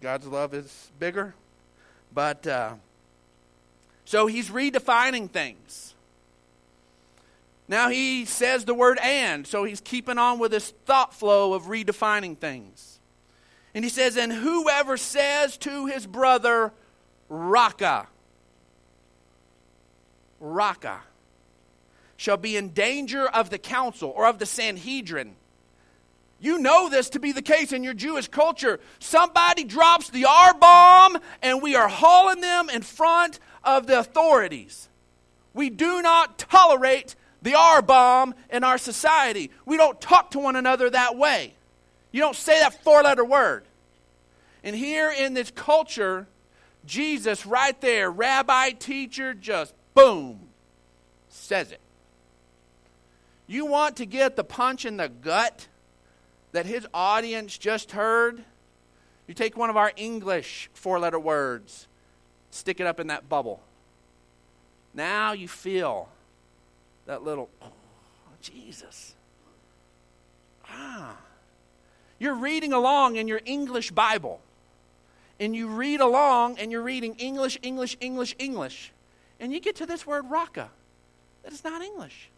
God's 0.00 0.26
love 0.26 0.52
is 0.52 0.90
bigger. 0.98 1.34
But 2.14 2.46
uh, 2.46 2.74
so 4.04 4.26
he's 4.26 4.50
redefining 4.50 5.30
things. 5.30 5.94
Now 7.68 7.88
he 7.88 8.24
says 8.24 8.64
the 8.64 8.74
word 8.74 8.98
and, 9.02 9.46
so 9.46 9.64
he's 9.64 9.80
keeping 9.80 10.18
on 10.18 10.38
with 10.38 10.50
this 10.50 10.72
thought 10.84 11.14
flow 11.14 11.54
of 11.54 11.64
redefining 11.64 12.36
things. 12.36 13.00
And 13.74 13.84
he 13.84 13.88
says, 13.88 14.16
And 14.16 14.32
whoever 14.32 14.96
says 14.96 15.56
to 15.58 15.86
his 15.86 16.06
brother, 16.06 16.72
Raka, 17.28 18.08
Raca, 20.40 21.00
shall 22.16 22.36
be 22.36 22.56
in 22.56 22.70
danger 22.70 23.26
of 23.26 23.50
the 23.50 23.58
council 23.58 24.12
or 24.14 24.26
of 24.26 24.38
the 24.38 24.46
Sanhedrin. 24.46 25.34
You 26.40 26.58
know 26.58 26.88
this 26.88 27.10
to 27.10 27.20
be 27.20 27.30
the 27.30 27.40
case 27.40 27.72
in 27.72 27.84
your 27.84 27.94
Jewish 27.94 28.26
culture. 28.26 28.80
Somebody 28.98 29.62
drops 29.62 30.10
the 30.10 30.24
R 30.24 30.54
bomb, 30.54 31.18
and 31.40 31.62
we 31.62 31.76
are 31.76 31.88
hauling 31.88 32.40
them 32.40 32.68
in 32.68 32.82
front 32.82 33.38
of 33.64 33.86
the 33.86 33.98
authorities. 33.98 34.88
We 35.54 35.70
do 35.70 36.02
not 36.02 36.38
tolerate 36.38 37.14
the 37.42 37.54
R 37.54 37.82
bomb 37.82 38.34
in 38.50 38.64
our 38.64 38.78
society. 38.78 39.50
We 39.66 39.76
don't 39.76 40.00
talk 40.00 40.30
to 40.32 40.38
one 40.38 40.56
another 40.56 40.88
that 40.90 41.16
way. 41.16 41.54
You 42.10 42.20
don't 42.20 42.36
say 42.36 42.60
that 42.60 42.82
four 42.82 43.02
letter 43.02 43.24
word. 43.24 43.64
And 44.64 44.76
here 44.76 45.10
in 45.10 45.34
this 45.34 45.50
culture, 45.50 46.28
Jesus, 46.86 47.46
right 47.46 47.78
there, 47.80 48.10
rabbi, 48.10 48.70
teacher, 48.70 49.34
just 49.34 49.74
boom, 49.94 50.40
says 51.28 51.72
it. 51.72 51.80
You 53.46 53.66
want 53.66 53.96
to 53.96 54.06
get 54.06 54.36
the 54.36 54.44
punch 54.44 54.84
in 54.84 54.96
the 54.96 55.08
gut 55.08 55.66
that 56.52 56.66
his 56.66 56.86
audience 56.94 57.58
just 57.58 57.92
heard? 57.92 58.44
You 59.26 59.34
take 59.34 59.56
one 59.56 59.70
of 59.70 59.76
our 59.76 59.92
English 59.96 60.70
four 60.74 60.98
letter 60.98 61.18
words, 61.18 61.88
stick 62.52 62.78
it 62.78 62.86
up 62.86 63.00
in 63.00 63.08
that 63.08 63.28
bubble. 63.28 63.60
Now 64.94 65.32
you 65.32 65.48
feel 65.48 66.08
that 67.06 67.24
little, 67.24 67.48
oh, 67.60 67.72
Jesus. 68.40 69.14
Ah. 70.68 71.16
You're 72.18 72.34
reading 72.34 72.72
along 72.72 73.16
in 73.16 73.26
your 73.26 73.40
English 73.44 73.90
Bible. 73.90 74.40
And 75.40 75.56
you 75.56 75.66
read 75.66 76.00
along 76.00 76.58
and 76.58 76.70
you're 76.70 76.82
reading 76.82 77.16
English, 77.16 77.58
English, 77.62 77.96
English, 78.00 78.36
English. 78.38 78.92
And 79.40 79.52
you 79.52 79.58
get 79.58 79.74
to 79.76 79.86
this 79.86 80.06
word 80.06 80.30
raka. 80.30 80.70
That 81.42 81.52
is 81.52 81.64
not 81.64 81.82
English, 81.82 82.30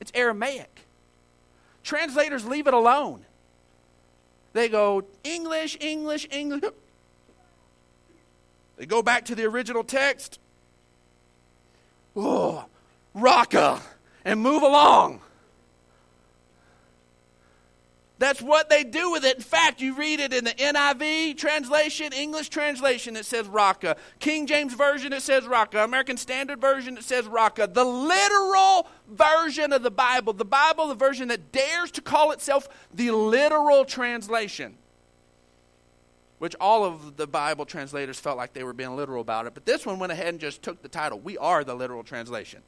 it's 0.00 0.10
Aramaic. 0.14 0.86
Translators 1.82 2.46
leave 2.46 2.66
it 2.66 2.72
alone. 2.72 3.26
They 4.54 4.70
go 4.70 5.04
English, 5.22 5.76
English, 5.80 6.26
English. 6.30 6.62
They 8.76 8.86
go 8.86 9.02
back 9.02 9.26
to 9.26 9.34
the 9.34 9.44
original 9.44 9.84
text. 9.84 10.38
Oh, 12.16 12.64
raka, 13.14 13.80
and 14.24 14.40
move 14.40 14.62
along. 14.62 15.20
That's 18.18 18.40
what 18.40 18.70
they 18.70 18.84
do 18.84 19.10
with 19.10 19.24
it. 19.24 19.36
In 19.36 19.42
fact, 19.42 19.80
you 19.80 19.94
read 19.94 20.20
it 20.20 20.32
in 20.32 20.44
the 20.44 20.52
NIV 20.52 21.36
translation, 21.36 22.12
English 22.12 22.48
translation, 22.48 23.16
it 23.16 23.26
says 23.26 23.48
Raka. 23.48 23.96
King 24.20 24.46
James 24.46 24.72
Version, 24.72 25.12
it 25.12 25.22
says 25.22 25.46
Raka. 25.46 25.82
American 25.82 26.16
Standard 26.16 26.60
Version, 26.60 26.96
it 26.96 27.02
says 27.02 27.26
Raka. 27.26 27.66
The 27.66 27.84
literal 27.84 28.86
version 29.08 29.72
of 29.72 29.82
the 29.82 29.90
Bible, 29.90 30.32
the 30.32 30.44
Bible, 30.44 30.86
the 30.86 30.94
version 30.94 31.28
that 31.28 31.50
dares 31.50 31.90
to 31.90 32.00
call 32.00 32.30
itself 32.30 32.68
the 32.94 33.10
literal 33.10 33.84
translation, 33.84 34.76
which 36.44 36.54
all 36.60 36.84
of 36.84 37.16
the 37.16 37.26
Bible 37.26 37.64
translators 37.64 38.20
felt 38.20 38.36
like 38.36 38.52
they 38.52 38.62
were 38.62 38.74
being 38.74 38.94
literal 38.96 39.22
about 39.22 39.46
it. 39.46 39.54
But 39.54 39.64
this 39.64 39.86
one 39.86 39.98
went 39.98 40.12
ahead 40.12 40.26
and 40.26 40.38
just 40.38 40.60
took 40.60 40.82
the 40.82 40.90
title, 40.90 41.18
We 41.18 41.38
Are 41.38 41.64
the 41.64 41.74
Literal 41.74 42.02
Translation. 42.02 42.60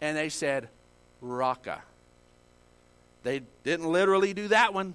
And 0.00 0.16
they 0.16 0.28
said 0.28 0.68
Raka. 1.20 1.82
They 3.24 3.42
didn't 3.64 3.90
literally 3.90 4.32
do 4.32 4.46
that 4.46 4.72
one 4.72 4.94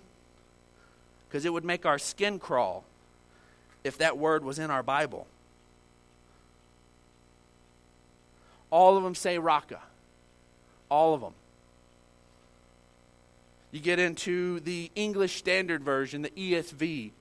because 1.27 1.43
it 1.43 1.51
would 1.51 1.65
make 1.65 1.85
our 1.85 1.99
skin 1.99 2.39
crawl 2.39 2.85
if 3.83 3.97
that 3.97 4.17
word 4.17 4.45
was 4.45 4.59
in 4.59 4.71
our 4.71 4.81
Bible. 4.81 5.27
All 8.69 8.95
of 8.95 9.03
them 9.03 9.13
say 9.13 9.39
raka. 9.39 9.81
All 10.87 11.13
of 11.13 11.19
them. 11.19 11.33
You 13.73 13.81
get 13.81 13.99
into 13.99 14.61
the 14.61 14.89
English 14.95 15.35
Standard 15.35 15.83
Version, 15.83 16.21
the 16.21 16.29
ESV. 16.29 17.11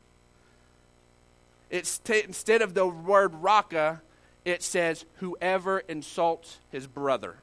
It's 1.74 1.98
t- 1.98 2.22
instead 2.22 2.62
of 2.62 2.74
the 2.74 2.86
word 2.86 3.34
raka, 3.42 4.00
it 4.44 4.62
says, 4.62 5.04
whoever 5.16 5.80
insults 5.80 6.58
his 6.70 6.86
brother. 6.86 7.36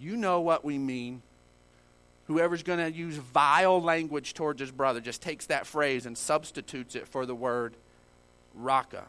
You 0.00 0.16
know 0.16 0.40
what 0.40 0.64
we 0.64 0.76
mean 0.76 1.22
whoever's 2.30 2.62
going 2.62 2.78
to 2.78 2.96
use 2.96 3.16
vile 3.16 3.82
language 3.82 4.34
towards 4.34 4.60
his 4.60 4.70
brother 4.70 5.00
just 5.00 5.20
takes 5.20 5.46
that 5.46 5.66
phrase 5.66 6.06
and 6.06 6.16
substitutes 6.16 6.94
it 6.94 7.08
for 7.08 7.26
the 7.26 7.34
word 7.34 7.74
raka. 8.54 9.02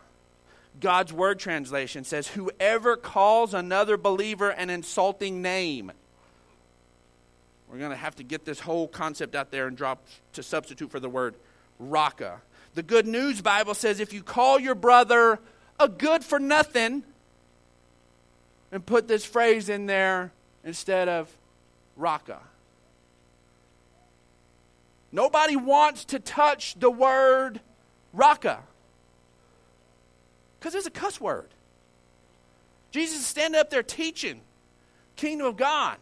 God's 0.79 1.13
word 1.13 1.37
translation 1.37 2.03
says, 2.03 2.29
Whoever 2.29 2.97
calls 2.97 3.53
another 3.53 3.95
believer 3.95 4.49
an 4.49 4.71
insulting 4.71 5.43
name. 5.43 5.91
We're 7.69 7.77
going 7.77 7.91
to 7.91 7.95
have 7.95 8.15
to 8.15 8.23
get 8.23 8.43
this 8.43 8.59
whole 8.59 8.87
concept 8.87 9.35
out 9.35 9.51
there 9.51 9.67
and 9.67 9.77
drop 9.77 10.03
to 10.33 10.41
substitute 10.41 10.89
for 10.89 10.99
the 10.99 11.09
word 11.09 11.35
raka. 11.77 12.41
The 12.73 12.83
Good 12.83 13.07
News 13.07 13.41
Bible 13.41 13.73
says 13.73 13.99
if 13.99 14.13
you 14.13 14.23
call 14.23 14.59
your 14.59 14.75
brother 14.75 15.39
a 15.79 15.87
good 15.89 16.23
for 16.23 16.39
nothing, 16.39 17.03
and 18.71 18.85
put 18.85 19.07
this 19.07 19.25
phrase 19.25 19.69
in 19.69 19.85
there 19.85 20.31
instead 20.63 21.09
of 21.09 21.35
raka. 21.97 22.39
Nobody 25.11 25.57
wants 25.57 26.05
to 26.05 26.19
touch 26.19 26.79
the 26.79 26.89
word 26.89 27.59
raka 28.13 28.59
because 30.57 30.73
it's 30.73 30.87
a 30.87 30.91
cuss 30.91 31.19
word. 31.19 31.49
Jesus 32.91 33.19
is 33.19 33.27
standing 33.27 33.59
up 33.59 33.69
there 33.69 33.83
teaching 33.83 34.41
kingdom 35.17 35.47
of 35.47 35.57
God 35.57 35.97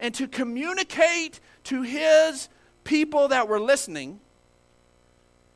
and 0.00 0.12
to 0.14 0.26
communicate 0.26 1.38
to 1.64 1.82
his 1.82 2.48
people 2.82 3.28
that 3.28 3.46
were 3.46 3.60
listening 3.60 4.20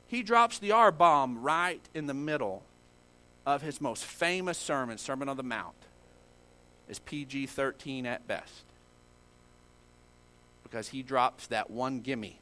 he 0.08 0.22
drops 0.22 0.58
the 0.58 0.72
R 0.72 0.90
bomb 0.90 1.40
right 1.42 1.82
in 1.94 2.06
the 2.06 2.14
middle 2.14 2.64
of 3.46 3.62
his 3.62 3.80
most 3.80 4.04
famous 4.04 4.58
sermon, 4.58 4.98
Sermon 4.98 5.28
on 5.28 5.36
the 5.36 5.42
Mount. 5.42 5.74
Is 6.88 6.98
PG 6.98 7.46
13 7.46 8.06
at 8.06 8.26
best. 8.26 8.64
Because 10.62 10.88
he 10.88 11.02
drops 11.02 11.46
that 11.48 11.70
one 11.70 12.00
gimme 12.00 12.40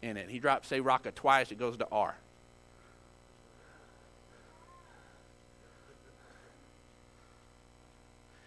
in 0.00 0.16
it. 0.16 0.30
He 0.30 0.38
drops, 0.38 0.68
say, 0.68 0.80
raka 0.80 1.10
twice, 1.10 1.50
it 1.50 1.58
goes 1.58 1.76
to 1.76 1.88
R. 1.90 2.16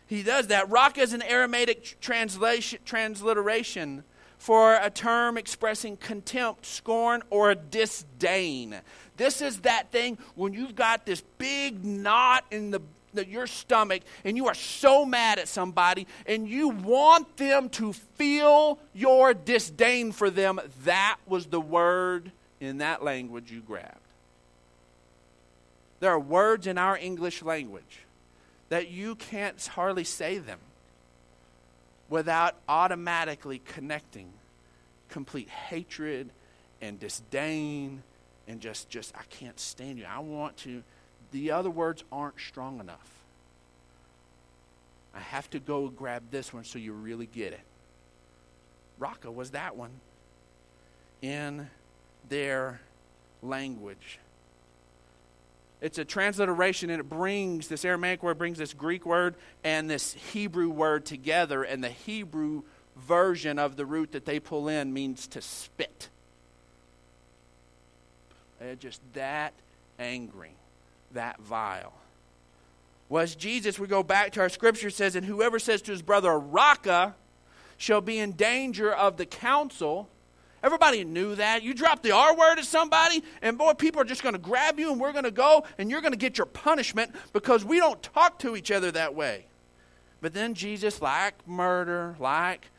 he 0.08 0.24
does 0.24 0.48
that. 0.48 0.70
Raka 0.70 1.02
is 1.02 1.14
an 1.14 1.22
Aramaic 1.22 2.00
translation, 2.00 2.80
transliteration 2.86 4.04
for 4.38 4.76
a 4.76 4.90
term 4.90 5.38
expressing 5.38 5.98
contempt, 5.98 6.66
scorn, 6.66 7.24
or 7.30 7.56
disdain. 7.56 8.76
This 9.18 9.42
is 9.42 9.62
that 9.62 9.92
thing 9.92 10.18
when 10.36 10.54
you've 10.54 10.76
got 10.76 11.06
this 11.06 11.22
big 11.38 11.84
knot 11.84 12.46
in 12.52 12.72
the 12.72 12.82
your 13.24 13.48
stomach 13.48 14.02
and 14.26 14.36
you 14.36 14.48
are 14.48 14.54
so 14.54 15.06
mad 15.06 15.40
at 15.40 15.48
somebody 15.48 16.06
and 16.26 16.50
you 16.50 16.68
want 16.68 17.38
them 17.38 17.70
to 17.70 17.94
feel 17.94 18.78
your 18.94 19.34
disdain 19.34 20.12
for 20.12 20.30
them, 20.30 20.60
that 20.84 21.18
was 21.26 21.46
the 21.46 21.62
word 21.62 22.30
in 22.60 22.80
that 22.80 23.04
language 23.04 23.52
you 23.52 23.62
grabbed. 23.62 23.96
There 26.02 26.12
are 26.12 26.20
words 26.20 26.68
in 26.68 26.78
our 26.78 26.98
English 26.98 27.42
language 27.42 28.00
that 28.70 28.90
you 28.90 29.16
can't 29.16 29.66
hardly 29.66 30.04
say 30.04 30.38
them 30.38 30.60
without 32.10 32.56
automatically 32.68 33.62
connecting 33.66 34.32
complete 35.10 35.50
hatred 35.50 36.30
and 36.82 37.00
disdain 37.00 38.04
and 38.48 38.60
just 38.60 38.90
just 38.90 39.16
I 39.16 39.24
can't 39.30 39.60
stand 39.60 39.98
you. 39.98 40.06
I 40.06 40.20
want 40.20 40.58
to 40.58 40.84
the 41.32 41.52
other 41.52 41.70
words 41.70 42.04
aren't 42.12 42.40
strong 42.40 42.80
enough. 42.80 43.12
I 45.14 45.20
have 45.20 45.50
to 45.52 45.60
go 45.60 45.88
grab 45.88 46.24
this 46.32 46.54
one 46.54 46.64
so 46.64 46.78
you 46.78 46.94
really 46.94 47.26
get 47.26 47.54
it. 47.54 47.62
Raka 49.00 49.32
was 49.32 49.52
that 49.52 49.76
one 49.76 49.92
in 51.22 51.70
their 52.30 52.82
language. 53.42 54.20
It's 55.82 55.98
a 55.98 56.06
transliteration 56.06 56.90
and 56.90 57.00
it 57.00 57.10
brings 57.10 57.68
this 57.68 57.86
Aramaic 57.86 58.24
word 58.24 58.38
brings 58.38 58.58
this 58.58 58.74
Greek 58.74 59.06
word 59.06 59.36
and 59.64 59.90
this 59.90 60.14
Hebrew 60.14 60.70
word 60.70 61.06
together 61.06 61.64
and 61.64 61.84
the 61.84 61.90
Hebrew 61.90 62.64
version 62.96 63.60
of 63.60 63.76
the 63.76 63.86
root 63.86 64.14
that 64.14 64.26
they 64.26 64.40
pull 64.40 64.68
in 64.68 64.94
means 64.94 65.28
to 65.28 65.42
spit. 65.42 66.10
They're 68.60 68.76
just 68.76 69.02
that 69.14 69.54
angry, 70.00 70.52
that 71.12 71.40
vile. 71.40 71.94
Was 73.10 73.36
Jesus, 73.36 73.78
we 73.78 73.88
go 73.88 74.02
back 74.02 74.32
to 74.32 74.42
our 74.42 74.50
scripture, 74.50 74.90
says, 74.90 75.16
and 75.16 75.26
whoever 75.26 75.60
says 75.60 75.82
to 75.84 75.92
his 75.92 76.02
brother, 76.02 76.40
Raka, 76.40 77.16
shall 77.78 78.02
be 78.02 78.18
in 78.18 78.32
danger 78.32 78.92
of 78.92 79.18
the 79.18 79.26
council. 79.26 80.10
Everybody 80.66 81.04
knew 81.04 81.36
that. 81.36 81.62
You 81.62 81.76
drop 81.76 82.02
the 82.02 82.10
R 82.10 82.36
word 82.36 82.58
at 82.58 82.66
somebody, 82.66 83.24
and 83.44 83.56
boy, 83.56 83.74
people 83.74 84.02
are 84.02 84.06
just 84.06 84.24
going 84.24 84.34
to 84.34 84.40
grab 84.40 84.80
you, 84.80 84.92
and 84.92 85.00
we're 85.00 85.12
going 85.12 85.26
to 85.26 85.30
go, 85.30 85.64
and 85.78 85.92
you're 85.92 86.02
going 86.02 86.14
to 86.14 86.18
get 86.18 86.40
your 86.40 86.48
punishment 86.48 87.12
because 87.34 87.64
we 87.64 87.78
don't 87.78 88.02
talk 88.02 88.40
to 88.40 88.56
each 88.56 88.72
other 88.72 88.92
that 88.92 89.14
way. 89.14 89.46
But 90.22 90.34
then 90.34 90.56
Jesus, 90.56 91.04
like 91.04 91.48
murder, 91.48 92.16
like 92.20 92.72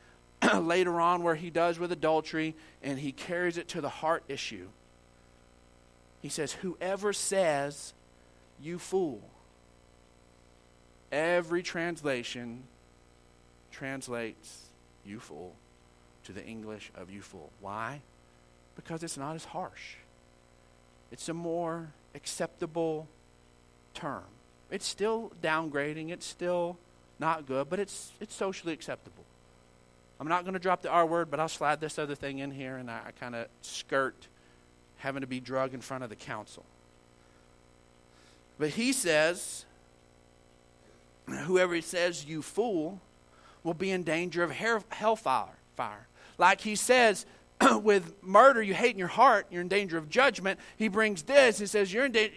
later 0.59 1.01
on 1.01 1.23
where 1.23 1.37
he 1.37 1.49
does 1.49 1.79
with 1.79 1.93
adultery, 1.93 2.57
and 2.83 2.99
he 2.99 3.13
carries 3.13 3.57
it 3.57 3.69
to 3.69 3.81
the 3.81 3.89
heart 3.89 4.25
issue. 4.27 4.67
He 6.21 6.29
says, 6.29 6.55
Whoever 6.55 7.13
says, 7.13 7.95
you 8.61 8.81
fool. 8.81 9.21
Every 11.13 11.63
translation 11.63 12.65
translates 13.71 14.71
you 15.05 15.21
fool 15.21 15.55
to 16.27 16.33
the 16.33 16.45
English 16.45 16.91
of 16.97 17.11
you 17.11 17.23
fool. 17.23 17.51
Why? 17.61 18.03
Because 18.75 19.03
it's 19.03 19.17
not 19.17 19.35
as 19.35 19.45
harsh. 19.45 19.97
It's 21.11 21.29
a 21.29 21.35
more 21.35 21.93
acceptable 22.15 23.09
term. 23.95 24.25
It's 24.71 24.87
still 24.87 25.33
downgrading, 25.43 26.11
it's 26.11 26.27
still 26.27 26.77
not 27.19 27.47
good, 27.47 27.71
but 27.71 27.79
it's, 27.79 28.13
it's 28.21 28.35
socially 28.35 28.73
acceptable. 28.73 29.25
I'm 30.19 30.29
not 30.29 30.43
going 30.43 30.55
to 30.55 30.61
drop 30.61 30.83
the 30.83 30.91
R 30.91 31.07
word, 31.07 31.31
but 31.31 31.41
I'll 31.41 31.49
slide 31.49 31.81
this 31.81 31.99
other 31.99 32.15
thing 32.15 32.39
in 32.39 32.51
here 32.51 32.77
and 32.77 32.91
I, 32.91 33.01
I 33.07 33.11
kind 33.13 33.35
of 33.35 33.47
skirt 33.63 34.29
having 34.99 35.21
to 35.21 35.27
be 35.27 35.41
drug 35.41 35.75
in 35.75 35.81
front 35.81 36.03
of 36.05 36.11
the 36.11 36.17
council. 36.17 36.65
But 38.59 38.71
he 38.71 38.93
says, 38.93 39.65
whoever 41.29 41.81
says 41.83 42.25
you 42.25 42.43
fool 42.43 43.01
will 43.63 43.75
be 43.75 43.91
in 43.91 44.03
danger 44.03 44.43
of 44.43 44.51
hellfire. 44.51 45.57
Fire. 45.77 46.07
Like 46.39 46.61
he 46.61 46.77
says, 46.77 47.27
with 47.83 48.15
murder 48.23 48.63
you 48.63 48.75
hate 48.75 48.93
in 48.93 48.99
your 48.99 49.09
heart, 49.09 49.47
you're 49.51 49.63
in 49.63 49.69
danger 49.69 49.99
of 49.99 50.09
judgment. 50.09 50.61
He 50.77 50.89
brings 50.89 51.23
this, 51.23 51.59
he 51.59 51.67
says, 51.67 51.93
you're 51.93 52.07
in 52.07 52.13
danger. 52.13 52.35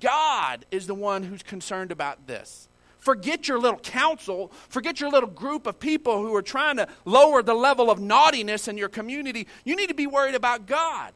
God 0.00 0.66
is 0.70 0.86
the 0.86 0.94
one 0.94 1.22
who's 1.22 1.42
concerned 1.42 1.90
about 1.90 2.26
this. 2.26 2.68
Forget 2.98 3.48
your 3.48 3.58
little 3.58 3.78
council. 3.78 4.52
Forget 4.68 5.00
your 5.00 5.10
little 5.10 5.28
group 5.28 5.66
of 5.66 5.80
people 5.80 6.18
who 6.18 6.34
are 6.34 6.42
trying 6.42 6.76
to 6.76 6.86
lower 7.06 7.42
the 7.42 7.54
level 7.54 7.90
of 7.90 7.98
naughtiness 7.98 8.68
in 8.68 8.76
your 8.76 8.90
community. 8.90 9.46
You 9.64 9.74
need 9.74 9.88
to 9.88 9.94
be 9.94 10.06
worried 10.06 10.34
about 10.34 10.66
God. 10.66 11.12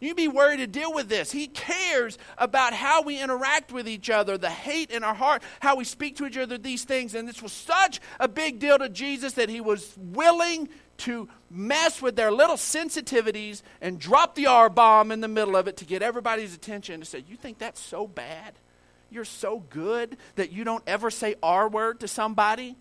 You 0.00 0.14
be 0.14 0.28
worried 0.28 0.58
to 0.58 0.66
deal 0.66 0.92
with 0.92 1.08
this. 1.08 1.32
He 1.32 1.48
cares 1.48 2.18
about 2.36 2.72
how 2.72 3.02
we 3.02 3.20
interact 3.20 3.72
with 3.72 3.88
each 3.88 4.10
other, 4.10 4.38
the 4.38 4.50
hate 4.50 4.90
in 4.90 5.02
our 5.02 5.14
heart, 5.14 5.42
how 5.60 5.76
we 5.76 5.84
speak 5.84 6.16
to 6.16 6.26
each 6.26 6.36
other, 6.36 6.56
these 6.56 6.84
things. 6.84 7.14
And 7.14 7.28
this 7.28 7.42
was 7.42 7.52
such 7.52 8.00
a 8.20 8.28
big 8.28 8.60
deal 8.60 8.78
to 8.78 8.88
Jesus 8.88 9.32
that 9.34 9.48
he 9.48 9.60
was 9.60 9.94
willing 9.96 10.68
to 10.98 11.28
mess 11.50 12.02
with 12.02 12.16
their 12.16 12.30
little 12.30 12.56
sensitivities 12.56 13.62
and 13.80 13.98
drop 13.98 14.34
the 14.34 14.46
R 14.46 14.68
bomb 14.68 15.10
in 15.10 15.20
the 15.20 15.28
middle 15.28 15.56
of 15.56 15.68
it 15.68 15.76
to 15.78 15.84
get 15.84 16.02
everybody's 16.02 16.54
attention 16.54 16.96
and 16.96 17.06
say, 17.06 17.24
You 17.28 17.36
think 17.36 17.58
that's 17.58 17.80
so 17.80 18.06
bad? 18.06 18.54
You're 19.10 19.24
so 19.24 19.60
good 19.70 20.16
that 20.34 20.52
you 20.52 20.64
don't 20.64 20.82
ever 20.86 21.10
say 21.10 21.36
R 21.42 21.68
word 21.68 22.00
to 22.00 22.08
somebody? 22.08 22.76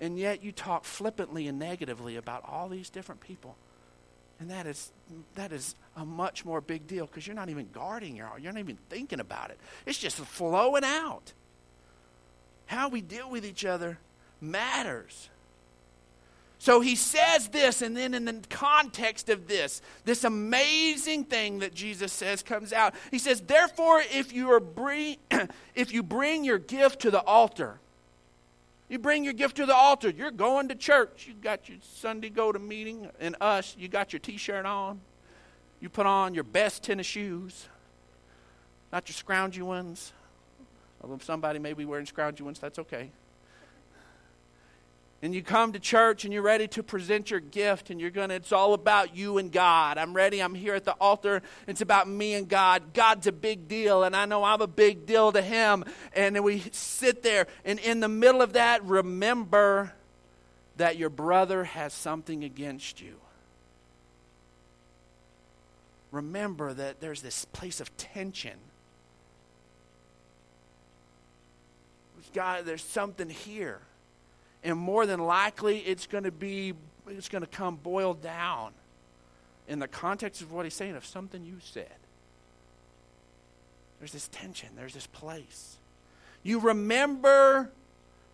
And 0.00 0.18
yet 0.18 0.42
you 0.42 0.52
talk 0.52 0.84
flippantly 0.84 1.46
and 1.46 1.58
negatively 1.58 2.16
about 2.16 2.44
all 2.48 2.68
these 2.68 2.90
different 2.90 3.20
people. 3.20 3.56
And 4.38 4.50
that 4.50 4.66
is, 4.66 4.92
that 5.34 5.52
is 5.52 5.74
a 5.96 6.04
much 6.04 6.44
more 6.44 6.60
big 6.60 6.86
deal 6.86 7.06
because 7.06 7.26
you're 7.26 7.36
not 7.36 7.48
even 7.48 7.68
guarding 7.72 8.16
your 8.16 8.26
heart. 8.26 8.40
You're 8.40 8.52
not 8.52 8.60
even 8.60 8.78
thinking 8.88 9.20
about 9.20 9.50
it. 9.50 9.58
It's 9.86 9.98
just 9.98 10.16
flowing 10.16 10.84
out. 10.84 11.32
How 12.66 12.88
we 12.88 13.00
deal 13.00 13.28
with 13.28 13.44
each 13.44 13.64
other 13.64 13.98
matters. 14.40 15.28
So 16.58 16.80
he 16.80 16.94
says 16.94 17.48
this, 17.48 17.80
and 17.80 17.96
then 17.96 18.12
in 18.12 18.26
the 18.26 18.38
context 18.50 19.30
of 19.30 19.48
this, 19.48 19.80
this 20.04 20.24
amazing 20.24 21.24
thing 21.24 21.60
that 21.60 21.72
Jesus 21.72 22.12
says 22.12 22.42
comes 22.42 22.74
out. 22.74 22.94
He 23.10 23.18
says, 23.18 23.40
Therefore, 23.40 24.02
if 24.12 24.32
you, 24.34 24.50
are 24.50 24.60
bring, 24.60 25.16
if 25.74 25.92
you 25.92 26.02
bring 26.02 26.44
your 26.44 26.58
gift 26.58 27.00
to 27.00 27.10
the 27.10 27.22
altar, 27.22 27.80
you 28.90 28.98
bring 28.98 29.24
your 29.24 29.32
gift 29.32 29.56
to 29.56 29.64
the 29.64 29.74
altar. 29.74 30.10
You're 30.10 30.30
going 30.30 30.68
to 30.68 30.74
church. 30.74 31.26
You 31.26 31.34
got 31.34 31.68
your 31.68 31.78
Sunday 31.80 32.28
go 32.28 32.52
to 32.52 32.58
meeting, 32.58 33.08
and 33.20 33.36
us, 33.40 33.76
you 33.78 33.88
got 33.88 34.12
your 34.12 34.20
t 34.20 34.36
shirt 34.36 34.66
on. 34.66 35.00
You 35.80 35.88
put 35.88 36.04
on 36.04 36.34
your 36.34 36.44
best 36.44 36.82
tennis 36.82 37.06
shoes, 37.06 37.68
not 38.92 39.08
your 39.08 39.14
scroungy 39.14 39.62
ones. 39.62 40.12
Although 41.00 41.18
somebody 41.22 41.58
may 41.58 41.72
be 41.72 41.86
wearing 41.86 42.04
scroungy 42.04 42.42
ones, 42.42 42.58
that's 42.58 42.78
okay 42.78 43.10
and 45.22 45.34
you 45.34 45.42
come 45.42 45.72
to 45.72 45.78
church 45.78 46.24
and 46.24 46.32
you're 46.32 46.42
ready 46.42 46.66
to 46.68 46.82
present 46.82 47.30
your 47.30 47.40
gift 47.40 47.90
and 47.90 48.00
you're 48.00 48.10
going 48.10 48.30
to 48.30 48.36
it's 48.36 48.52
all 48.52 48.72
about 48.72 49.14
you 49.14 49.36
and 49.38 49.52
god. 49.52 49.98
I'm 49.98 50.14
ready 50.14 50.42
i'm 50.42 50.54
here 50.54 50.74
at 50.74 50.84
the 50.84 50.92
altar. 50.92 51.42
It's 51.66 51.82
about 51.82 52.08
me 52.08 52.34
and 52.34 52.48
god. 52.48 52.94
God's 52.94 53.26
a 53.26 53.32
big 53.32 53.68
deal 53.68 54.02
and 54.02 54.16
i 54.16 54.24
know 54.24 54.44
i'm 54.44 54.62
a 54.62 54.66
big 54.66 55.06
deal 55.06 55.30
to 55.32 55.42
him. 55.42 55.84
And 56.14 56.42
we 56.42 56.60
sit 56.72 57.22
there 57.22 57.46
and 57.64 57.78
in 57.78 58.00
the 58.00 58.08
middle 58.08 58.40
of 58.40 58.54
that 58.54 58.82
remember 58.84 59.92
that 60.76 60.96
your 60.96 61.10
brother 61.10 61.64
has 61.64 61.92
something 61.92 62.42
against 62.42 63.02
you. 63.02 63.16
Remember 66.10 66.72
that 66.72 67.00
there's 67.00 67.20
this 67.20 67.44
place 67.44 67.80
of 67.80 67.94
tension. 67.98 68.56
God 72.32 72.64
there's 72.64 72.84
something 72.84 73.28
here 73.28 73.80
and 74.62 74.78
more 74.78 75.06
than 75.06 75.20
likely 75.20 75.78
it's 75.78 76.06
going 76.06 76.24
to 76.24 76.30
be 76.30 76.74
it's 77.08 77.28
going 77.28 77.42
to 77.42 77.48
come 77.48 77.76
boiled 77.76 78.22
down 78.22 78.72
in 79.68 79.78
the 79.78 79.88
context 79.88 80.42
of 80.42 80.52
what 80.52 80.64
he's 80.64 80.74
saying 80.74 80.96
of 80.96 81.04
something 81.04 81.44
you 81.44 81.56
said. 81.60 81.86
There's 83.98 84.12
this 84.12 84.28
tension. 84.28 84.70
There's 84.76 84.94
this 84.94 85.06
place. 85.06 85.76
You 86.42 86.58
remember 86.60 87.70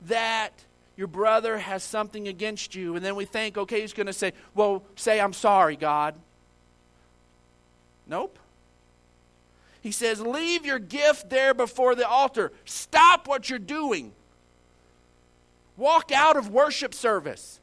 that 0.06 0.52
your 0.96 1.08
brother 1.08 1.58
has 1.58 1.82
something 1.82 2.28
against 2.28 2.74
you 2.74 2.96
and 2.96 3.04
then 3.04 3.16
we 3.16 3.24
think 3.24 3.58
okay 3.58 3.80
he's 3.80 3.92
going 3.92 4.06
to 4.06 4.12
say 4.12 4.32
well 4.54 4.82
say 4.94 5.20
i'm 5.20 5.32
sorry 5.32 5.76
god. 5.76 6.14
Nope. 8.06 8.38
He 9.82 9.90
says 9.90 10.20
leave 10.20 10.64
your 10.64 10.78
gift 10.78 11.28
there 11.30 11.54
before 11.54 11.94
the 11.94 12.08
altar. 12.08 12.52
Stop 12.64 13.26
what 13.26 13.50
you're 13.50 13.58
doing 13.58 14.12
Walk 15.76 16.10
out 16.12 16.36
of 16.36 16.50
worship 16.50 16.94
service. 16.94 17.60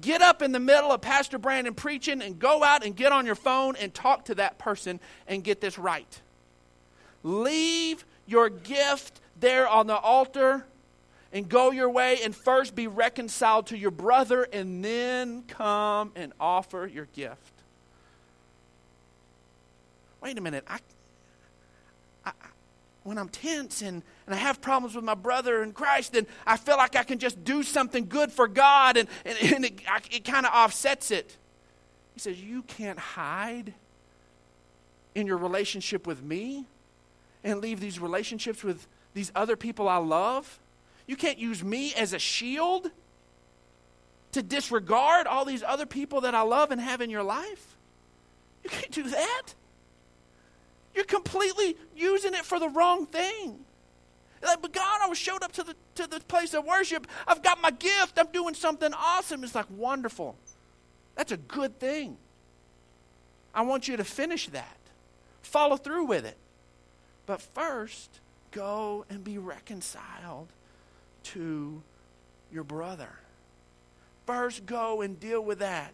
Get 0.00 0.22
up 0.22 0.42
in 0.42 0.52
the 0.52 0.60
middle 0.60 0.90
of 0.90 1.00
Pastor 1.00 1.38
Brandon 1.38 1.74
preaching 1.74 2.20
and 2.20 2.38
go 2.38 2.64
out 2.64 2.84
and 2.84 2.96
get 2.96 3.12
on 3.12 3.26
your 3.26 3.34
phone 3.34 3.76
and 3.76 3.94
talk 3.94 4.24
to 4.26 4.34
that 4.36 4.58
person 4.58 4.98
and 5.28 5.44
get 5.44 5.60
this 5.60 5.78
right. 5.78 6.20
Leave 7.22 8.04
your 8.26 8.48
gift 8.48 9.20
there 9.38 9.68
on 9.68 9.86
the 9.86 9.96
altar 9.96 10.66
and 11.32 11.48
go 11.48 11.70
your 11.70 11.90
way 11.90 12.18
and 12.22 12.34
first 12.34 12.74
be 12.74 12.86
reconciled 12.86 13.66
to 13.66 13.76
your 13.76 13.90
brother 13.90 14.46
and 14.52 14.84
then 14.84 15.42
come 15.48 16.12
and 16.16 16.32
offer 16.40 16.86
your 16.92 17.06
gift. 17.06 17.52
Wait 20.20 20.38
a 20.38 20.40
minute. 20.40 20.64
I, 20.66 20.78
when 23.04 23.18
I'm 23.18 23.28
tense 23.28 23.80
and, 23.80 24.02
and 24.26 24.34
I 24.34 24.38
have 24.38 24.60
problems 24.60 24.96
with 24.96 25.04
my 25.04 25.14
brother 25.14 25.62
in 25.62 25.72
Christ, 25.72 26.14
then 26.14 26.26
I 26.46 26.56
feel 26.56 26.76
like 26.76 26.96
I 26.96 27.04
can 27.04 27.18
just 27.18 27.44
do 27.44 27.62
something 27.62 28.06
good 28.06 28.32
for 28.32 28.48
God 28.48 28.96
and, 28.96 29.08
and, 29.24 29.38
and 29.54 29.64
it, 29.64 29.80
it 30.10 30.24
kind 30.24 30.44
of 30.44 30.52
offsets 30.52 31.10
it. 31.10 31.36
He 32.14 32.20
says, 32.20 32.42
You 32.42 32.62
can't 32.62 32.98
hide 32.98 33.74
in 35.14 35.26
your 35.26 35.36
relationship 35.36 36.06
with 36.06 36.22
me 36.22 36.66
and 37.44 37.60
leave 37.60 37.78
these 37.78 38.00
relationships 38.00 38.64
with 38.64 38.86
these 39.12 39.30
other 39.34 39.54
people 39.54 39.86
I 39.86 39.98
love 39.98 40.58
you 41.06 41.16
can't 41.16 41.38
use 41.38 41.62
me 41.62 41.94
as 41.94 42.12
a 42.12 42.18
shield 42.18 42.90
to 44.32 44.42
disregard 44.42 45.26
all 45.26 45.44
these 45.44 45.62
other 45.62 45.86
people 45.86 46.22
that 46.22 46.34
I 46.34 46.42
love 46.42 46.70
and 46.70 46.80
have 46.80 47.00
in 47.00 47.10
your 47.10 47.22
life. 47.22 47.76
You 48.62 48.70
can't 48.70 48.90
do 48.90 49.02
that. 49.04 49.54
You're 50.94 51.04
completely 51.04 51.76
using 51.96 52.34
it 52.34 52.44
for 52.44 52.58
the 52.60 52.68
wrong 52.68 53.06
thing. 53.06 53.64
Like, 54.42 54.60
but 54.60 54.72
God, 54.72 55.00
I 55.02 55.08
was 55.08 55.18
showed 55.18 55.42
up 55.42 55.52
to 55.52 55.62
the 55.62 55.74
to 55.94 56.06
the 56.06 56.20
place 56.20 56.54
of 56.54 56.64
worship. 56.64 57.06
I've 57.26 57.42
got 57.42 57.60
my 57.60 57.70
gift. 57.70 58.18
I'm 58.18 58.30
doing 58.32 58.54
something 58.54 58.92
awesome. 58.92 59.42
It's 59.42 59.54
like 59.54 59.66
wonderful. 59.70 60.36
That's 61.16 61.32
a 61.32 61.36
good 61.36 61.78
thing. 61.78 62.18
I 63.54 63.62
want 63.62 63.88
you 63.88 63.96
to 63.96 64.04
finish 64.04 64.48
that. 64.48 64.76
Follow 65.42 65.76
through 65.76 66.04
with 66.04 66.26
it. 66.26 66.36
But 67.26 67.40
first, 67.40 68.20
go 68.50 69.04
and 69.08 69.24
be 69.24 69.38
reconciled 69.38 70.48
to 71.24 71.82
your 72.52 72.64
brother. 72.64 73.08
First, 74.26 74.66
go 74.66 75.02
and 75.02 75.18
deal 75.18 75.42
with 75.42 75.60
that. 75.60 75.92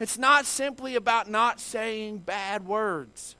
It's 0.00 0.18
not 0.18 0.46
simply 0.46 0.96
about 0.96 1.30
not 1.30 1.60
saying 1.60 2.18
bad 2.18 2.66
words, 2.66 3.36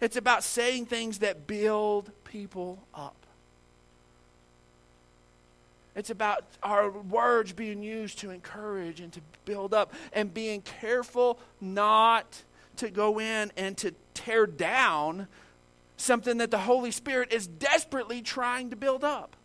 it's 0.00 0.16
about 0.16 0.44
saying 0.44 0.86
things 0.86 1.18
that 1.18 1.46
build 1.46 2.10
people 2.24 2.78
up. 2.94 3.14
It's 5.94 6.10
about 6.10 6.44
our 6.62 6.90
words 6.90 7.52
being 7.52 7.82
used 7.82 8.18
to 8.18 8.30
encourage 8.30 9.00
and 9.00 9.10
to 9.14 9.20
build 9.46 9.72
up 9.72 9.94
and 10.12 10.32
being 10.32 10.60
careful 10.60 11.38
not 11.60 12.42
to 12.76 12.90
go 12.90 13.18
in 13.18 13.50
and 13.56 13.76
to 13.78 13.94
tear 14.12 14.46
down 14.46 15.26
something 15.96 16.36
that 16.38 16.50
the 16.50 16.58
Holy 16.58 16.90
Spirit 16.90 17.32
is 17.32 17.46
desperately 17.46 18.20
trying 18.20 18.68
to 18.70 18.76
build 18.76 19.04
up. 19.04 19.36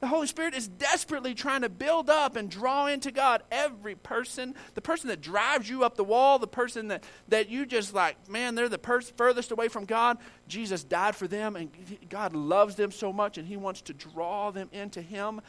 The 0.00 0.08
Holy 0.08 0.26
Spirit 0.26 0.54
is 0.54 0.68
desperately 0.68 1.34
trying 1.34 1.62
to 1.62 1.68
build 1.68 2.10
up 2.10 2.36
and 2.36 2.50
draw 2.50 2.86
into 2.86 3.10
God 3.10 3.42
every 3.50 3.94
person. 3.94 4.54
The 4.74 4.80
person 4.80 5.08
that 5.08 5.20
drives 5.20 5.68
you 5.68 5.84
up 5.84 5.96
the 5.96 6.04
wall, 6.04 6.38
the 6.38 6.46
person 6.46 6.88
that, 6.88 7.04
that 7.28 7.48
you 7.48 7.64
just 7.64 7.94
like, 7.94 8.28
man, 8.28 8.54
they're 8.54 8.68
the 8.68 8.78
pers- 8.78 9.12
furthest 9.16 9.50
away 9.50 9.68
from 9.68 9.86
God. 9.86 10.18
Jesus 10.46 10.84
died 10.84 11.16
for 11.16 11.26
them, 11.26 11.56
and 11.56 11.70
God 12.10 12.34
loves 12.34 12.74
them 12.74 12.90
so 12.90 13.12
much, 13.12 13.38
and 13.38 13.48
He 13.48 13.56
wants 13.56 13.80
to 13.82 13.94
draw 13.94 14.50
them 14.50 14.68
into 14.72 15.00
Him. 15.00 15.40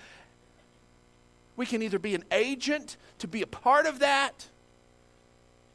We 1.58 1.66
can 1.66 1.82
either 1.82 2.00
be 2.00 2.16
an 2.16 2.24
agent 2.32 2.98
to 3.20 3.28
be 3.28 3.42
a 3.42 3.48
part 3.48 3.86
of 3.86 4.00
that, 4.00 4.48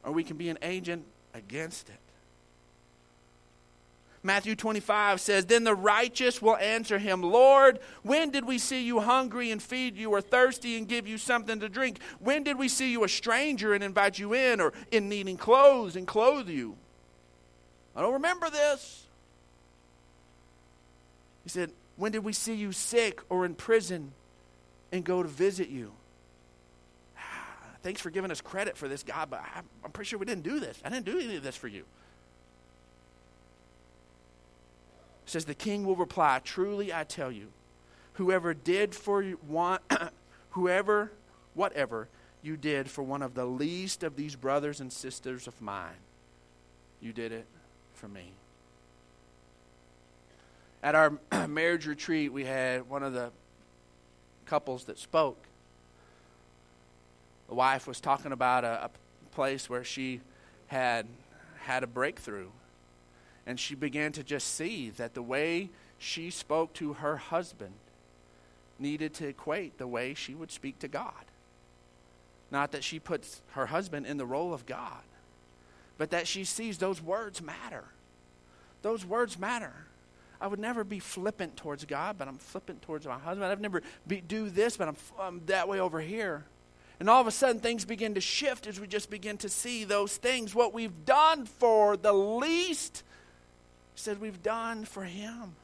or 0.04 0.12
we 0.12 0.24
can 0.24 0.36
be 0.36 0.48
an 0.48 0.58
agent 0.62 1.04
against 1.34 1.88
it. 1.88 2.09
Matthew 4.22 4.54
25 4.54 5.20
says, 5.20 5.46
Then 5.46 5.64
the 5.64 5.74
righteous 5.74 6.42
will 6.42 6.56
answer 6.56 6.98
him, 6.98 7.22
Lord, 7.22 7.78
when 8.02 8.30
did 8.30 8.44
we 8.44 8.58
see 8.58 8.84
you 8.84 9.00
hungry 9.00 9.50
and 9.50 9.62
feed 9.62 9.96
you, 9.96 10.10
or 10.10 10.20
thirsty 10.20 10.76
and 10.76 10.86
give 10.86 11.08
you 11.08 11.16
something 11.16 11.58
to 11.60 11.68
drink? 11.68 12.00
When 12.18 12.44
did 12.44 12.58
we 12.58 12.68
see 12.68 12.92
you 12.92 13.02
a 13.04 13.08
stranger 13.08 13.72
and 13.72 13.82
invite 13.82 14.18
you 14.18 14.34
in, 14.34 14.60
or 14.60 14.74
in 14.90 15.08
needing 15.08 15.38
clothes 15.38 15.96
and 15.96 16.06
clothe 16.06 16.48
you? 16.48 16.76
I 17.96 18.02
don't 18.02 18.12
remember 18.12 18.50
this. 18.50 19.06
He 21.42 21.48
said, 21.48 21.70
When 21.96 22.12
did 22.12 22.22
we 22.22 22.34
see 22.34 22.54
you 22.54 22.72
sick 22.72 23.22
or 23.30 23.46
in 23.46 23.54
prison 23.54 24.12
and 24.92 25.02
go 25.02 25.22
to 25.22 25.28
visit 25.28 25.70
you? 25.70 25.92
Thanks 27.82 28.02
for 28.02 28.10
giving 28.10 28.30
us 28.30 28.42
credit 28.42 28.76
for 28.76 28.86
this, 28.86 29.02
God, 29.02 29.30
but 29.30 29.42
I'm 29.82 29.92
pretty 29.92 30.08
sure 30.08 30.18
we 30.18 30.26
didn't 30.26 30.44
do 30.44 30.60
this. 30.60 30.78
I 30.84 30.90
didn't 30.90 31.06
do 31.06 31.18
any 31.18 31.36
of 31.36 31.42
this 31.42 31.56
for 31.56 31.68
you. 31.68 31.84
Says 35.30 35.44
the 35.44 35.54
king 35.54 35.86
will 35.86 35.96
reply, 35.96 36.40
Truly 36.42 36.92
I 36.92 37.04
tell 37.04 37.30
you, 37.30 37.48
whoever 38.14 38.52
did 38.52 38.94
for 38.94 39.22
one, 39.22 39.78
whoever, 40.50 41.12
whatever 41.54 42.08
you 42.42 42.56
did 42.56 42.90
for 42.90 43.02
one 43.02 43.22
of 43.22 43.34
the 43.34 43.44
least 43.44 44.02
of 44.02 44.16
these 44.16 44.34
brothers 44.34 44.80
and 44.80 44.92
sisters 44.92 45.46
of 45.46 45.60
mine, 45.60 46.02
you 47.00 47.12
did 47.12 47.32
it 47.32 47.46
for 47.94 48.08
me. 48.08 48.32
At 50.82 50.94
our 50.94 51.12
marriage 51.48 51.86
retreat, 51.86 52.32
we 52.32 52.44
had 52.44 52.88
one 52.88 53.02
of 53.02 53.12
the 53.12 53.30
couples 54.46 54.84
that 54.84 54.98
spoke. 54.98 55.38
The 57.48 57.54
wife 57.54 57.86
was 57.86 58.00
talking 58.00 58.32
about 58.32 58.64
a, 58.64 58.86
a 58.86 58.90
place 59.34 59.70
where 59.70 59.84
she 59.84 60.20
had 60.68 61.06
had 61.58 61.82
a 61.84 61.86
breakthrough 61.86 62.48
and 63.50 63.58
she 63.58 63.74
began 63.74 64.12
to 64.12 64.22
just 64.22 64.54
see 64.54 64.90
that 64.90 65.14
the 65.14 65.22
way 65.22 65.70
she 65.98 66.30
spoke 66.30 66.72
to 66.74 66.92
her 66.92 67.16
husband 67.16 67.74
needed 68.78 69.12
to 69.14 69.26
equate 69.26 69.76
the 69.76 69.88
way 69.88 70.14
she 70.14 70.36
would 70.36 70.52
speak 70.52 70.78
to 70.78 70.86
God. 70.86 71.24
Not 72.52 72.70
that 72.70 72.84
she 72.84 73.00
puts 73.00 73.42
her 73.54 73.66
husband 73.66 74.06
in 74.06 74.18
the 74.18 74.24
role 74.24 74.54
of 74.54 74.66
God, 74.66 75.02
but 75.98 76.12
that 76.12 76.28
she 76.28 76.44
sees 76.44 76.78
those 76.78 77.02
words 77.02 77.42
matter. 77.42 77.86
Those 78.82 79.04
words 79.04 79.36
matter. 79.36 79.74
I 80.40 80.46
would 80.46 80.60
never 80.60 80.84
be 80.84 81.00
flippant 81.00 81.56
towards 81.56 81.84
God, 81.84 82.18
but 82.18 82.28
I'm 82.28 82.38
flippant 82.38 82.82
towards 82.82 83.04
my 83.04 83.18
husband. 83.18 83.50
I've 83.50 83.60
never 83.60 83.82
be, 84.06 84.20
do 84.20 84.48
this, 84.48 84.76
but 84.76 84.86
I'm, 84.86 84.96
I'm 85.18 85.42
that 85.46 85.66
way 85.66 85.80
over 85.80 86.00
here. 86.00 86.44
And 87.00 87.10
all 87.10 87.20
of 87.20 87.26
a 87.26 87.32
sudden, 87.32 87.60
things 87.60 87.84
begin 87.84 88.14
to 88.14 88.20
shift 88.20 88.68
as 88.68 88.78
we 88.78 88.86
just 88.86 89.10
begin 89.10 89.38
to 89.38 89.48
see 89.48 89.82
those 89.82 90.16
things. 90.16 90.54
What 90.54 90.72
we've 90.72 91.04
done 91.04 91.46
for 91.46 91.96
the 91.96 92.12
least 92.12 93.02
said 93.94 94.20
we've 94.20 94.42
done 94.42 94.84
for 94.84 95.04
Him. 95.04 95.54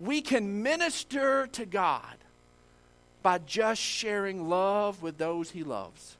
We 0.00 0.20
can 0.20 0.62
minister 0.62 1.46
to 1.48 1.66
God 1.66 2.16
by 3.22 3.38
just 3.38 3.80
sharing 3.80 4.48
love 4.48 5.02
with 5.02 5.18
those 5.18 5.50
He 5.50 5.62
loves. 5.62 6.16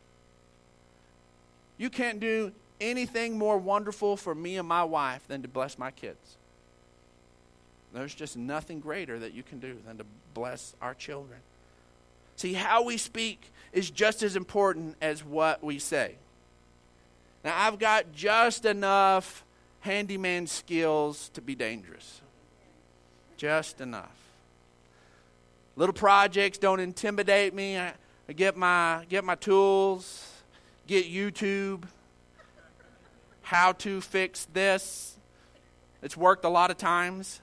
You 1.79 1.91
can't 1.91 2.21
do 2.21 2.53
anything 2.81 3.39
more 3.39 3.59
wonderful 3.59 4.17
for 4.17 4.35
me 4.35 4.57
and 4.57 4.69
my 4.69 4.85
wife 4.85 5.27
than 5.29 5.43
to 5.43 5.49
bless 5.49 5.79
my 5.79 5.91
kids. 5.91 6.37
There's 7.93 8.15
just 8.15 8.37
nothing 8.37 8.81
greater 8.81 9.19
that 9.19 9.35
you 9.35 9.43
can 9.43 9.59
do 9.59 9.77
than 9.87 9.99
to 9.99 10.05
bless 10.35 10.75
our 10.81 10.95
children. 10.95 11.41
See, 12.37 12.55
how 12.55 12.85
we 12.85 12.97
speak 12.97 13.51
is 13.73 13.91
just 13.91 14.23
as 14.23 14.37
important 14.37 14.97
as 15.01 15.25
what 15.25 15.63
we 15.63 15.79
say. 15.79 16.17
Now, 17.45 17.55
I've 17.57 17.79
got 17.79 18.13
just 18.13 18.65
enough 18.65 19.45
handyman 19.83 20.47
skills 20.47 21.29
to 21.35 21.41
be 21.41 21.55
dangerous. 21.55 22.21
Just 23.37 23.81
enough. 23.81 24.17
Little 25.77 25.93
projects 25.93 26.59
don't 26.59 26.81
intimidate 26.81 27.53
me. 27.55 27.79
I, 27.79 27.93
I 28.29 28.33
get 28.33 28.57
my 28.57 29.05
get 29.09 29.25
my 29.25 29.35
tools, 29.35 30.43
get 30.87 31.07
YouTube, 31.11 31.83
how 33.43 33.73
to 33.73 34.01
fix 34.01 34.47
this. 34.53 35.17
It's 36.03 36.17
worked 36.17 36.45
a 36.45 36.49
lot 36.49 36.71
of 36.71 36.79
times. 36.79 37.41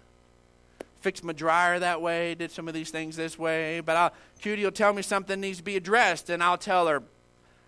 Fixed 1.01 1.23
my 1.23 1.33
dryer 1.33 1.79
that 1.79 2.01
way, 2.01 2.35
did 2.35 2.51
some 2.51 2.67
of 2.67 2.73
these 2.73 2.89
things 2.89 3.15
this 3.15 3.37
way. 3.39 3.79
But 3.79 3.95
I'll, 3.95 4.13
Cutie 4.41 4.63
will 4.63 4.71
tell 4.71 4.93
me 4.93 5.01
something 5.01 5.39
needs 5.39 5.59
to 5.59 5.63
be 5.63 5.75
addressed, 5.75 6.29
and 6.29 6.43
I'll 6.43 6.57
tell 6.57 6.87
her, 6.87 7.03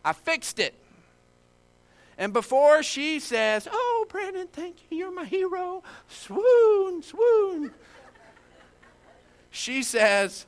I 0.03 0.13
fixed 0.13 0.59
it. 0.59 0.75
And 2.21 2.33
before 2.33 2.83
she 2.83 3.19
says, 3.19 3.67
Oh, 3.71 4.05
Brandon, 4.07 4.45
thank 4.45 4.75
you, 4.91 4.97
you're 4.99 5.11
my 5.11 5.25
hero, 5.25 5.81
swoon, 6.07 7.01
swoon, 7.01 7.71
she 9.49 9.81
says, 9.81 10.45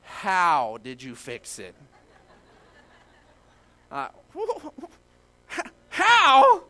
How 0.00 0.78
did 0.82 1.02
you 1.02 1.14
fix 1.14 1.58
it? 1.58 1.74
Uh, 3.92 4.08
how? 5.90 6.62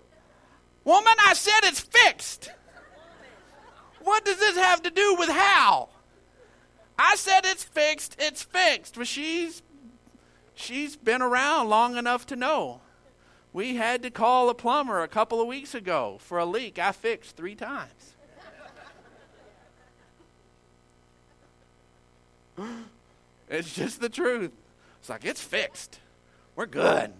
Woman, 0.83 1.14
I 1.24 1.35
said 1.35 1.61
it's 1.62 1.78
fixed. 1.78 2.50
What 4.00 4.24
does 4.24 4.40
this 4.40 4.57
have 4.57 4.83
to 4.83 4.90
do 4.90 5.14
with 5.16 5.28
how? 5.28 5.90
I 6.98 7.14
said 7.14 7.42
it's 7.44 7.62
fixed, 7.62 8.16
it's 8.18 8.42
fixed. 8.42 8.96
But 8.96 9.07
she's 9.07 9.62
she's 10.57 10.96
been 10.96 11.22
around 11.22 11.68
long 11.68 11.96
enough 11.96 12.26
to 12.26 12.35
know. 12.35 12.81
We 13.52 13.76
had 13.76 14.02
to 14.02 14.11
call 14.11 14.50
a 14.50 14.54
plumber 14.54 15.02
a 15.02 15.08
couple 15.08 15.40
of 15.40 15.46
weeks 15.46 15.74
ago 15.74 16.18
for 16.20 16.38
a 16.38 16.44
leak 16.44 16.78
I 16.78 16.92
fixed 16.92 17.37
three 17.37 17.54
times. 17.54 18.14
it's 23.48 23.74
just 23.74 24.00
the 24.00 24.08
truth. 24.08 24.52
It's 25.00 25.08
like, 25.08 25.24
it's 25.24 25.40
fixed. 25.40 26.00
We're 26.56 26.66
good. 26.66 27.12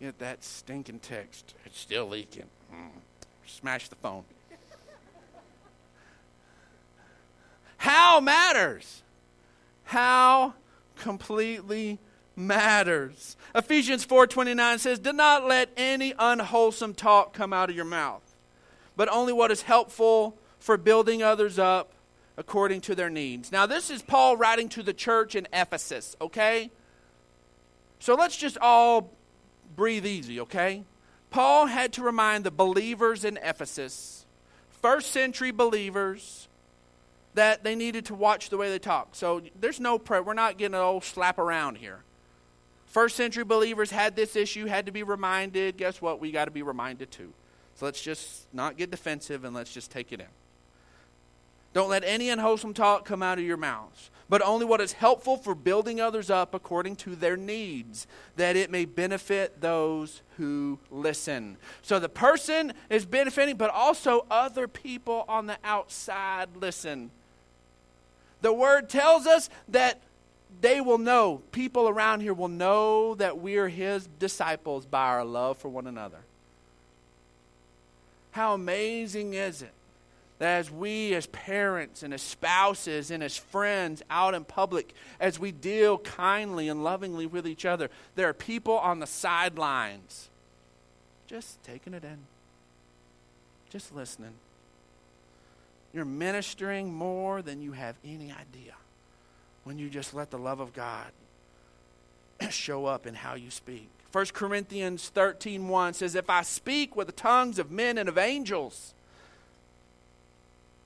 Get 0.00 0.18
that 0.18 0.44
stinking 0.44 1.00
text. 1.00 1.54
It's 1.64 1.80
still 1.80 2.06
leaking. 2.06 2.44
Mm. 2.72 2.90
Smash 3.46 3.88
the 3.88 3.96
phone. 3.96 4.24
How 7.78 8.20
matters. 8.20 9.02
How 9.84 10.54
completely 10.96 11.98
matters. 12.36 13.36
Ephesians 13.54 14.04
4:29 14.04 14.78
says, 14.78 14.98
"Do 14.98 15.12
not 15.12 15.46
let 15.46 15.70
any 15.76 16.14
unwholesome 16.18 16.94
talk 16.94 17.32
come 17.32 17.52
out 17.52 17.70
of 17.70 17.76
your 17.76 17.86
mouth, 17.86 18.36
but 18.94 19.08
only 19.08 19.32
what 19.32 19.50
is 19.50 19.62
helpful 19.62 20.38
for 20.60 20.76
building 20.76 21.22
others 21.22 21.58
up 21.58 21.94
according 22.36 22.82
to 22.82 22.94
their 22.94 23.10
needs." 23.10 23.50
Now, 23.50 23.64
this 23.64 23.90
is 23.90 24.02
Paul 24.02 24.36
writing 24.36 24.68
to 24.70 24.82
the 24.82 24.92
church 24.92 25.34
in 25.34 25.48
Ephesus, 25.52 26.14
okay? 26.20 26.70
So 27.98 28.14
let's 28.14 28.36
just 28.36 28.58
all 28.58 29.10
breathe 29.74 30.04
easy, 30.04 30.38
okay? 30.40 30.84
Paul 31.30 31.66
had 31.66 31.92
to 31.94 32.02
remind 32.02 32.44
the 32.44 32.50
believers 32.50 33.24
in 33.24 33.38
Ephesus, 33.38 34.26
first 34.82 35.10
century 35.10 35.50
believers, 35.50 36.48
that 37.34 37.64
they 37.64 37.74
needed 37.74 38.06
to 38.06 38.14
watch 38.14 38.48
the 38.48 38.56
way 38.56 38.70
they 38.70 38.78
talk. 38.78 39.14
So 39.14 39.42
there's 39.58 39.80
no 39.80 39.98
prayer. 39.98 40.22
We're 40.22 40.34
not 40.34 40.56
getting 40.56 40.74
an 40.74 40.80
old 40.80 41.04
slap 41.04 41.38
around 41.38 41.76
here. 41.76 42.02
First 42.86 43.16
century 43.16 43.44
believers 43.44 43.90
had 43.90 44.16
this 44.16 44.36
issue, 44.36 44.66
had 44.66 44.86
to 44.86 44.92
be 44.92 45.02
reminded. 45.02 45.76
Guess 45.76 46.00
what? 46.00 46.20
We 46.20 46.32
got 46.32 46.46
to 46.46 46.50
be 46.50 46.62
reminded 46.62 47.10
too. 47.10 47.32
So 47.74 47.84
let's 47.84 48.00
just 48.00 48.46
not 48.54 48.78
get 48.78 48.90
defensive 48.90 49.44
and 49.44 49.54
let's 49.54 49.72
just 49.72 49.90
take 49.90 50.12
it 50.12 50.20
in. 50.20 50.26
Don't 51.74 51.90
let 51.90 52.04
any 52.04 52.30
unwholesome 52.30 52.72
talk 52.72 53.04
come 53.04 53.22
out 53.22 53.36
of 53.38 53.44
your 53.44 53.58
mouths, 53.58 54.10
but 54.30 54.40
only 54.40 54.64
what 54.64 54.80
is 54.80 54.92
helpful 54.94 55.36
for 55.36 55.54
building 55.54 56.00
others 56.00 56.30
up 56.30 56.54
according 56.54 56.96
to 56.96 57.14
their 57.14 57.36
needs, 57.36 58.06
that 58.36 58.56
it 58.56 58.70
may 58.70 58.86
benefit 58.86 59.60
those 59.60 60.22
who 60.38 60.78
listen. 60.90 61.58
So 61.82 61.98
the 61.98 62.08
person 62.08 62.72
is 62.88 63.04
benefiting, 63.04 63.56
but 63.56 63.68
also 63.68 64.24
other 64.30 64.66
people 64.66 65.26
on 65.28 65.44
the 65.48 65.58
outside 65.62 66.48
listen. 66.56 67.10
The 68.40 68.54
word 68.54 68.88
tells 68.88 69.26
us 69.26 69.50
that 69.68 70.00
they 70.60 70.80
will 70.80 70.98
know, 70.98 71.42
people 71.52 71.88
around 71.88 72.20
here 72.20 72.34
will 72.34 72.48
know 72.48 73.14
that 73.16 73.38
we 73.38 73.56
are 73.56 73.68
his 73.68 74.08
disciples 74.18 74.86
by 74.86 75.06
our 75.06 75.24
love 75.24 75.58
for 75.58 75.68
one 75.68 75.86
another. 75.86 76.18
How 78.32 78.54
amazing 78.54 79.34
is 79.34 79.62
it 79.62 79.72
that 80.38 80.58
as 80.58 80.70
we, 80.70 81.14
as 81.14 81.26
parents 81.28 82.02
and 82.02 82.12
as 82.12 82.20
spouses 82.20 83.10
and 83.10 83.22
as 83.22 83.36
friends 83.36 84.02
out 84.10 84.34
in 84.34 84.44
public, 84.44 84.94
as 85.18 85.38
we 85.38 85.50
deal 85.50 85.98
kindly 85.98 86.68
and 86.68 86.84
lovingly 86.84 87.26
with 87.26 87.46
each 87.46 87.64
other, 87.64 87.88
there 88.14 88.28
are 88.28 88.34
people 88.34 88.76
on 88.78 88.98
the 88.98 89.06
sidelines 89.06 90.28
just 91.26 91.62
taking 91.62 91.94
it 91.94 92.04
in, 92.04 92.18
just 93.70 93.94
listening. 93.94 94.34
You're 95.94 96.04
ministering 96.04 96.92
more 96.92 97.40
than 97.40 97.62
you 97.62 97.72
have 97.72 97.96
any 98.04 98.30
idea 98.30 98.74
when 99.66 99.78
you 99.78 99.90
just 99.90 100.14
let 100.14 100.30
the 100.30 100.38
love 100.38 100.60
of 100.60 100.72
God 100.72 101.08
show 102.50 102.86
up 102.86 103.04
in 103.04 103.14
how 103.14 103.34
you 103.34 103.50
speak. 103.50 103.88
1 104.12 104.26
Corinthians 104.26 105.08
13 105.08 105.66
1 105.66 105.92
says, 105.92 106.14
If 106.14 106.30
I 106.30 106.42
speak 106.42 106.94
with 106.94 107.08
the 107.08 107.12
tongues 107.12 107.58
of 107.58 107.72
men 107.72 107.98
and 107.98 108.08
of 108.08 108.16
angels, 108.16 108.94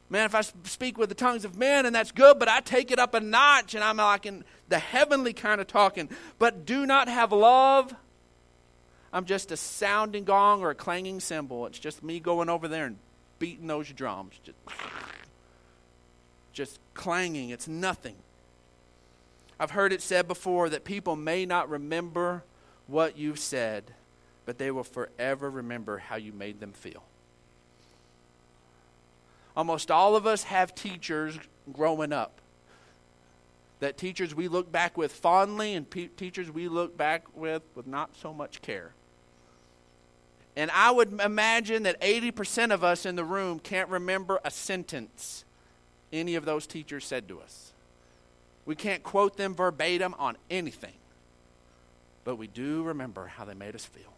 man, 0.08 0.24
if 0.24 0.34
I 0.34 0.40
speak 0.40 0.96
with 0.96 1.10
the 1.10 1.14
tongues 1.14 1.44
of 1.44 1.58
men, 1.58 1.84
and 1.84 1.94
that's 1.94 2.10
good, 2.10 2.38
but 2.38 2.48
I 2.48 2.60
take 2.60 2.90
it 2.90 2.98
up 2.98 3.12
a 3.12 3.20
notch 3.20 3.74
and 3.74 3.84
I'm 3.84 3.98
like 3.98 4.24
in 4.24 4.44
the 4.70 4.78
heavenly 4.78 5.34
kind 5.34 5.60
of 5.60 5.66
talking, 5.66 6.08
but 6.38 6.64
do 6.64 6.86
not 6.86 7.06
have 7.06 7.32
love, 7.32 7.94
I'm 9.12 9.26
just 9.26 9.52
a 9.52 9.58
sounding 9.58 10.24
gong 10.24 10.62
or 10.62 10.70
a 10.70 10.74
clanging 10.74 11.20
cymbal. 11.20 11.66
It's 11.66 11.78
just 11.78 12.02
me 12.02 12.18
going 12.18 12.48
over 12.48 12.66
there 12.66 12.86
and 12.86 12.96
beating 13.38 13.66
those 13.66 13.92
drums. 13.92 14.40
Just, 14.42 14.56
just 16.54 16.78
clanging. 16.94 17.50
It's 17.50 17.68
nothing. 17.68 18.16
I've 19.60 19.72
heard 19.72 19.92
it 19.92 20.00
said 20.00 20.26
before 20.26 20.70
that 20.70 20.84
people 20.84 21.16
may 21.16 21.44
not 21.44 21.68
remember 21.68 22.44
what 22.86 23.18
you've 23.18 23.38
said, 23.38 23.84
but 24.46 24.56
they 24.56 24.70
will 24.70 24.84
forever 24.84 25.50
remember 25.50 25.98
how 25.98 26.16
you 26.16 26.32
made 26.32 26.60
them 26.60 26.72
feel. 26.72 27.04
Almost 29.54 29.90
all 29.90 30.16
of 30.16 30.26
us 30.26 30.44
have 30.44 30.74
teachers 30.74 31.38
growing 31.70 32.10
up. 32.10 32.40
That 33.80 33.98
teachers 33.98 34.34
we 34.34 34.48
look 34.48 34.72
back 34.72 34.96
with 34.96 35.12
fondly 35.12 35.74
and 35.74 35.88
pe- 35.88 36.08
teachers 36.08 36.50
we 36.50 36.68
look 36.68 36.96
back 36.96 37.24
with 37.34 37.62
with 37.74 37.86
not 37.86 38.16
so 38.16 38.32
much 38.32 38.62
care. 38.62 38.92
And 40.56 40.70
I 40.70 40.90
would 40.90 41.20
imagine 41.20 41.82
that 41.82 42.00
80% 42.00 42.72
of 42.72 42.82
us 42.82 43.04
in 43.04 43.14
the 43.14 43.24
room 43.24 43.58
can't 43.58 43.90
remember 43.90 44.40
a 44.42 44.50
sentence 44.50 45.44
any 46.12 46.34
of 46.34 46.46
those 46.46 46.66
teachers 46.66 47.04
said 47.04 47.28
to 47.28 47.40
us. 47.40 47.69
We 48.66 48.74
can't 48.74 49.02
quote 49.02 49.36
them 49.36 49.54
verbatim 49.54 50.14
on 50.18 50.36
anything, 50.50 50.94
but 52.24 52.36
we 52.36 52.46
do 52.46 52.82
remember 52.82 53.26
how 53.26 53.44
they 53.44 53.54
made 53.54 53.74
us 53.74 53.84
feel. 53.84 54.12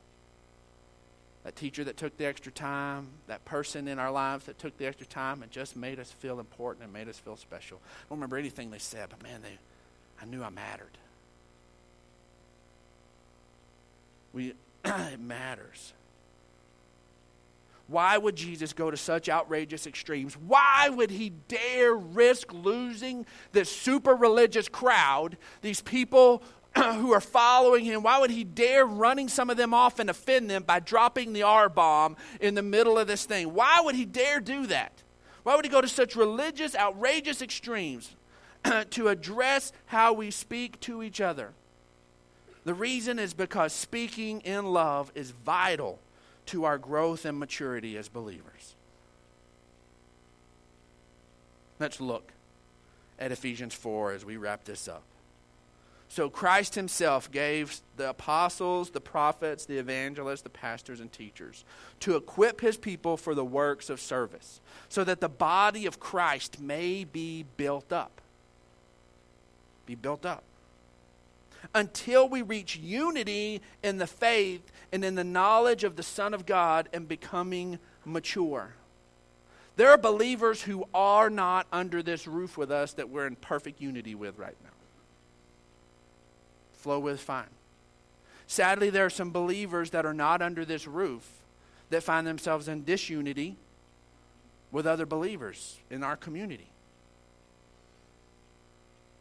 That 1.44 1.56
teacher 1.56 1.82
that 1.84 1.96
took 1.96 2.16
the 2.18 2.26
extra 2.26 2.52
time, 2.52 3.08
that 3.26 3.44
person 3.44 3.88
in 3.88 3.98
our 3.98 4.12
lives 4.12 4.44
that 4.46 4.58
took 4.58 4.76
the 4.78 4.86
extra 4.86 5.06
time 5.06 5.42
and 5.42 5.50
just 5.50 5.74
made 5.76 5.98
us 5.98 6.10
feel 6.10 6.38
important 6.38 6.84
and 6.84 6.92
made 6.92 7.08
us 7.08 7.18
feel 7.18 7.36
special. 7.36 7.80
I 7.84 7.88
don't 8.08 8.18
remember 8.18 8.36
anything 8.36 8.70
they 8.70 8.78
said, 8.78 9.08
but 9.10 9.22
man, 9.22 9.42
they, 9.42 9.58
I 10.20 10.24
knew 10.24 10.42
I 10.42 10.50
mattered. 10.50 10.98
We, 14.32 14.54
it 14.84 15.20
matters. 15.20 15.92
Why 17.88 18.16
would 18.16 18.36
Jesus 18.36 18.72
go 18.72 18.90
to 18.90 18.96
such 18.96 19.28
outrageous 19.28 19.86
extremes? 19.86 20.34
Why 20.34 20.88
would 20.88 21.10
he 21.10 21.30
dare 21.48 21.94
risk 21.94 22.52
losing 22.52 23.26
this 23.52 23.70
super 23.70 24.14
religious 24.14 24.68
crowd, 24.68 25.36
these 25.60 25.82
people 25.82 26.42
who 26.76 27.12
are 27.12 27.20
following 27.20 27.84
him? 27.84 28.02
Why 28.02 28.18
would 28.18 28.30
he 28.30 28.44
dare 28.44 28.86
running 28.86 29.28
some 29.28 29.50
of 29.50 29.56
them 29.56 29.74
off 29.74 29.98
and 29.98 30.08
offend 30.08 30.48
them 30.48 30.62
by 30.62 30.80
dropping 30.80 31.32
the 31.32 31.42
R 31.42 31.68
bomb 31.68 32.16
in 32.40 32.54
the 32.54 32.62
middle 32.62 32.98
of 32.98 33.06
this 33.06 33.24
thing? 33.24 33.52
Why 33.52 33.80
would 33.84 33.94
he 33.94 34.06
dare 34.06 34.40
do 34.40 34.66
that? 34.68 35.02
Why 35.42 35.56
would 35.56 35.64
he 35.64 35.70
go 35.70 35.80
to 35.80 35.88
such 35.88 36.16
religious, 36.16 36.76
outrageous 36.76 37.42
extremes 37.42 38.14
to 38.90 39.08
address 39.08 39.72
how 39.86 40.12
we 40.12 40.30
speak 40.30 40.78
to 40.80 41.02
each 41.02 41.20
other? 41.20 41.50
The 42.64 42.74
reason 42.74 43.18
is 43.18 43.34
because 43.34 43.72
speaking 43.72 44.40
in 44.42 44.66
love 44.66 45.10
is 45.16 45.32
vital 45.32 45.98
to 46.46 46.64
our 46.64 46.78
growth 46.78 47.24
and 47.24 47.38
maturity 47.38 47.96
as 47.96 48.08
believers. 48.08 48.74
Let's 51.78 52.00
look 52.00 52.32
at 53.18 53.32
Ephesians 53.32 53.74
4 53.74 54.12
as 54.12 54.24
we 54.24 54.36
wrap 54.36 54.64
this 54.64 54.88
up. 54.88 55.02
So, 56.08 56.28
Christ 56.28 56.74
Himself 56.74 57.30
gave 57.32 57.80
the 57.96 58.10
apostles, 58.10 58.90
the 58.90 59.00
prophets, 59.00 59.64
the 59.64 59.78
evangelists, 59.78 60.42
the 60.42 60.50
pastors, 60.50 61.00
and 61.00 61.10
teachers 61.10 61.64
to 62.00 62.16
equip 62.16 62.60
His 62.60 62.76
people 62.76 63.16
for 63.16 63.34
the 63.34 63.44
works 63.44 63.88
of 63.88 63.98
service, 63.98 64.60
so 64.90 65.04
that 65.04 65.22
the 65.22 65.30
body 65.30 65.86
of 65.86 65.98
Christ 65.98 66.60
may 66.60 67.04
be 67.04 67.46
built 67.56 67.94
up. 67.94 68.20
Be 69.86 69.94
built 69.94 70.26
up 70.26 70.44
until 71.74 72.28
we 72.28 72.42
reach 72.42 72.76
unity 72.76 73.60
in 73.82 73.98
the 73.98 74.06
faith 74.06 74.72
and 74.92 75.04
in 75.04 75.14
the 75.14 75.24
knowledge 75.24 75.84
of 75.84 75.96
the 75.96 76.02
Son 76.02 76.34
of 76.34 76.46
God 76.46 76.88
and 76.92 77.08
becoming 77.08 77.78
mature. 78.04 78.74
There 79.76 79.90
are 79.90 79.98
believers 79.98 80.62
who 80.62 80.86
are 80.92 81.30
not 81.30 81.66
under 81.72 82.02
this 82.02 82.26
roof 82.26 82.58
with 82.58 82.70
us 82.70 82.92
that 82.94 83.08
we're 83.08 83.26
in 83.26 83.36
perfect 83.36 83.80
unity 83.80 84.14
with 84.14 84.38
right 84.38 84.56
now. 84.62 84.70
Flow 86.74 86.98
with 86.98 87.20
fine. 87.20 87.46
Sadly, 88.46 88.90
there 88.90 89.06
are 89.06 89.10
some 89.10 89.30
believers 89.30 89.90
that 89.90 90.04
are 90.04 90.12
not 90.12 90.42
under 90.42 90.64
this 90.64 90.86
roof 90.86 91.26
that 91.88 92.02
find 92.02 92.26
themselves 92.26 92.68
in 92.68 92.84
disunity 92.84 93.56
with 94.70 94.86
other 94.86 95.06
believers 95.06 95.78
in 95.90 96.02
our 96.02 96.16
community. 96.16 96.71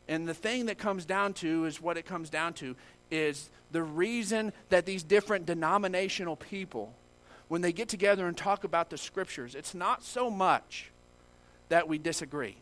And 0.07 0.27
the 0.27 0.33
thing 0.33 0.65
that 0.65 0.77
comes 0.77 1.05
down 1.05 1.33
to 1.35 1.65
is 1.65 1.81
what 1.81 1.97
it 1.97 2.05
comes 2.05 2.29
down 2.29 2.53
to 2.55 2.75
is 3.09 3.49
the 3.71 3.83
reason 3.83 4.53
that 4.69 4.85
these 4.85 5.03
different 5.03 5.45
denominational 5.45 6.35
people, 6.35 6.93
when 7.47 7.61
they 7.61 7.71
get 7.71 7.87
together 7.87 8.27
and 8.27 8.35
talk 8.35 8.63
about 8.63 8.89
the 8.89 8.97
scriptures, 8.97 9.55
it's 9.55 9.73
not 9.73 10.03
so 10.03 10.29
much 10.29 10.91
that 11.69 11.87
we 11.87 11.97
disagree, 11.97 12.57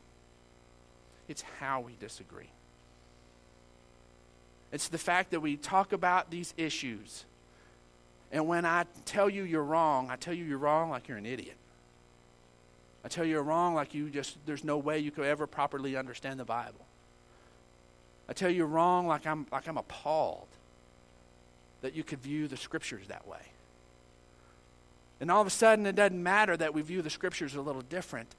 it's 1.28 1.43
how 1.60 1.82
we 1.82 1.95
disagree. 1.99 2.49
It's 4.71 4.89
the 4.89 4.99
fact 4.99 5.32
that 5.32 5.39
we 5.39 5.58
talk 5.58 5.93
about 5.93 6.30
these 6.30 6.54
issues. 6.56 7.25
And 8.32 8.47
when 8.47 8.65
I 8.65 8.86
tell 9.06 9.28
you 9.28 9.43
you're 9.43 9.63
wrong, 9.63 10.12
I 10.12 10.15
tell 10.15 10.34
you 10.34 10.43
you're 10.43 10.60
wrong 10.60 10.91
like 10.91 11.08
you're 11.08 11.17
an 11.17 11.25
idiot. 11.25 11.56
I 13.04 13.08
tell 13.08 13.25
you 13.25 13.32
you're 13.32 13.43
wrong 13.43 13.73
like 13.73 13.95
you 13.95 14.10
just, 14.10 14.38
there's 14.45 14.63
no 14.63 14.78
way 14.78 14.99
you 14.99 15.10
could 15.10 15.25
ever 15.25 15.47
properly 15.47 15.95
understand 15.95 16.39
the 16.39 16.45
Bible. 16.45 16.86
I 18.30 18.34
tell 18.34 18.52
you 18.52 18.65
wrong 18.65 19.08
like 19.08 19.26
I'm, 19.26 19.48
like 19.52 19.68
I'm 19.68 19.78
appalled 19.78 20.48
that 21.82 21.96
you 21.96 22.04
could 22.04 22.20
view 22.20 22.48
the 22.48 22.58
scriptures 22.58 23.08
that 23.08 23.28
way. 23.28 23.42
And 25.20 25.32
all 25.32 25.42
of 25.42 25.48
a 25.48 25.50
sudden, 25.50 25.86
it 25.88 25.96
doesn't 25.96 26.22
matter 26.22 26.56
that 26.56 26.74
we 26.74 26.84
view 26.84 27.02
the 27.02 27.10
scriptures 27.10 27.56
a 27.56 27.62
little 27.62 27.82
different. 27.82 28.36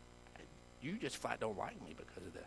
You 0.80 0.92
just 0.92 1.16
flat 1.16 1.40
don't 1.40 1.58
like 1.58 1.74
me 1.82 1.94
because 1.96 2.24
of 2.24 2.32
this. 2.32 2.42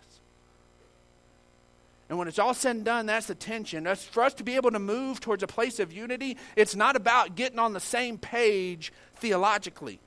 And 2.09 2.17
when 2.17 2.27
it's 2.27 2.39
all 2.39 2.53
said 2.53 2.77
and 2.77 2.85
done, 2.85 3.05
that's 3.07 3.27
the 3.27 3.35
tension. 3.35 3.83
That's 3.83 4.03
for 4.03 4.23
us 4.23 4.33
to 4.35 4.43
be 4.43 4.55
able 4.55 4.71
to 4.71 4.79
move 4.79 5.19
towards 5.19 5.43
a 5.43 5.47
place 5.47 5.79
of 5.79 5.91
unity, 5.91 6.37
it's 6.55 6.75
not 6.75 6.95
about 6.95 7.35
getting 7.35 7.59
on 7.59 7.73
the 7.73 7.79
same 7.79 8.17
page 8.17 8.93
theologically. 9.17 9.99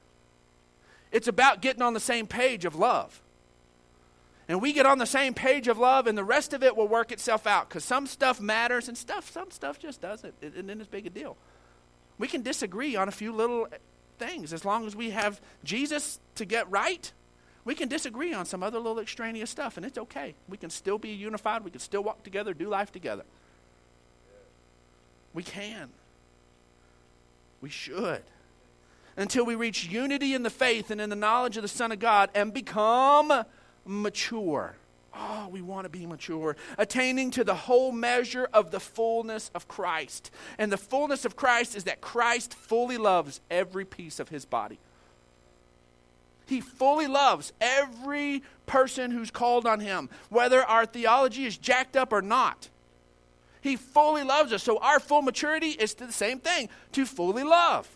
It's 1.13 1.29
about 1.29 1.61
getting 1.61 1.83
on 1.83 1.95
the 1.95 2.01
same 2.01 2.27
page 2.27 2.65
of 2.65 2.75
love. 2.77 3.21
And 4.49 4.63
we 4.63 4.73
get 4.73 4.87
on 4.87 4.99
the 4.99 5.07
same 5.07 5.35
page 5.35 5.67
of 5.67 5.79
love, 5.79 6.07
and 6.07 6.17
the 6.17 6.25
rest 6.25 6.53
of 6.53 6.63
it 6.63 6.77
will 6.77 6.87
work 6.87 7.11
itself 7.11 7.47
out 7.47 7.69
because 7.69 7.85
some 7.85 8.07
stuff 8.07 8.41
matters 8.41 8.89
and 8.89 8.97
stuff, 8.97 9.31
some 9.31 9.51
stuff 9.51 9.79
just 9.79 10.01
doesn't. 10.01 10.35
It 10.41 10.55
isn't 10.55 10.81
as 10.81 10.87
big 10.87 11.07
a 11.07 11.11
deal. 11.11 11.37
We 12.19 12.29
can 12.29 12.43
disagree 12.43 12.95
on 12.95 13.09
a 13.09 13.13
few 13.13 13.33
little 13.33 13.67
things 14.19 14.53
as 14.53 14.65
long 14.65 14.87
as 14.87 14.95
we 14.95 15.11
have 15.11 15.41
Jesus 15.65 16.21
to 16.37 16.45
get 16.45 16.71
right. 16.71 17.13
We 17.65 17.75
can 17.75 17.89
disagree 17.89 18.33
on 18.33 18.47
some 18.47 18.63
other 18.63 18.79
little 18.79 19.01
extraneous 19.01 19.51
stuff, 19.51 19.77
and 19.77 19.85
it's 19.85 19.99
okay. 19.99 20.37
We 20.49 20.57
can 20.57 20.71
still 20.71 20.99
be 20.99 21.11
unified. 21.11 21.65
We 21.65 21.73
can 21.73 21.81
still 21.81 22.05
walk 22.05 22.23
together, 22.23 22.55
do 22.55 22.69
life 22.69 22.93
together. 22.93 23.25
We 25.35 25.43
can. 25.43 25.91
We 27.61 27.69
should. 27.69 28.23
Until 29.17 29.45
we 29.45 29.57
reach 29.57 29.87
unity 29.87 30.35
in 30.35 30.45
the 30.45 30.51
faith 30.51 30.93
and 30.93 31.01
in 31.01 31.11
the 31.11 31.17
knowledge 31.17 31.57
of 31.57 31.63
the 31.63 31.69
Son 31.69 31.91
of 31.91 31.99
God 31.99 32.31
and 32.35 32.55
become 32.55 33.45
mature. 33.87 34.77
Oh, 35.15 35.49
we 35.51 35.63
want 35.63 35.85
to 35.85 35.89
be 35.89 36.05
mature, 36.05 36.57
attaining 36.77 37.31
to 37.33 37.45
the 37.45 37.55
whole 37.55 37.91
measure 37.91 38.49
of 38.53 38.71
the 38.71 38.81
fullness 38.81 39.51
of 39.55 39.67
Christ. 39.67 40.31
And 40.59 40.71
the 40.71 40.77
fullness 40.77 41.25
of 41.25 41.37
Christ 41.37 41.75
is 41.75 41.85
that 41.85 42.03
Christ 42.03 42.53
fully 42.53 42.99
loves 42.99 43.41
every 43.51 43.87
piece 43.87 44.21
of 44.21 44.29
his 44.29 44.45
body. 44.45 44.79
He 46.45 46.61
fully 46.61 47.07
loves 47.07 47.53
every 47.61 48.43
person 48.67 49.11
who's 49.11 49.31
called 49.31 49.67
on 49.67 49.81
him, 49.81 50.11
whether 50.29 50.63
our 50.63 50.87
theology 50.87 51.45
is 51.45 51.57
jacked 51.57 51.97
up 51.97 52.13
or 52.13 52.23
not. 52.23 52.69
He 53.61 53.75
fully 53.75 54.23
loves 54.23 54.53
us. 54.53 54.63
So 54.63 54.79
our 54.79 55.01
full 55.01 55.23
maturity 55.23 55.71
is 55.71 55.95
the 55.95 56.13
same 56.13 56.39
thing 56.39 56.69
to 56.93 57.05
fully 57.05 57.43
love. 57.43 57.96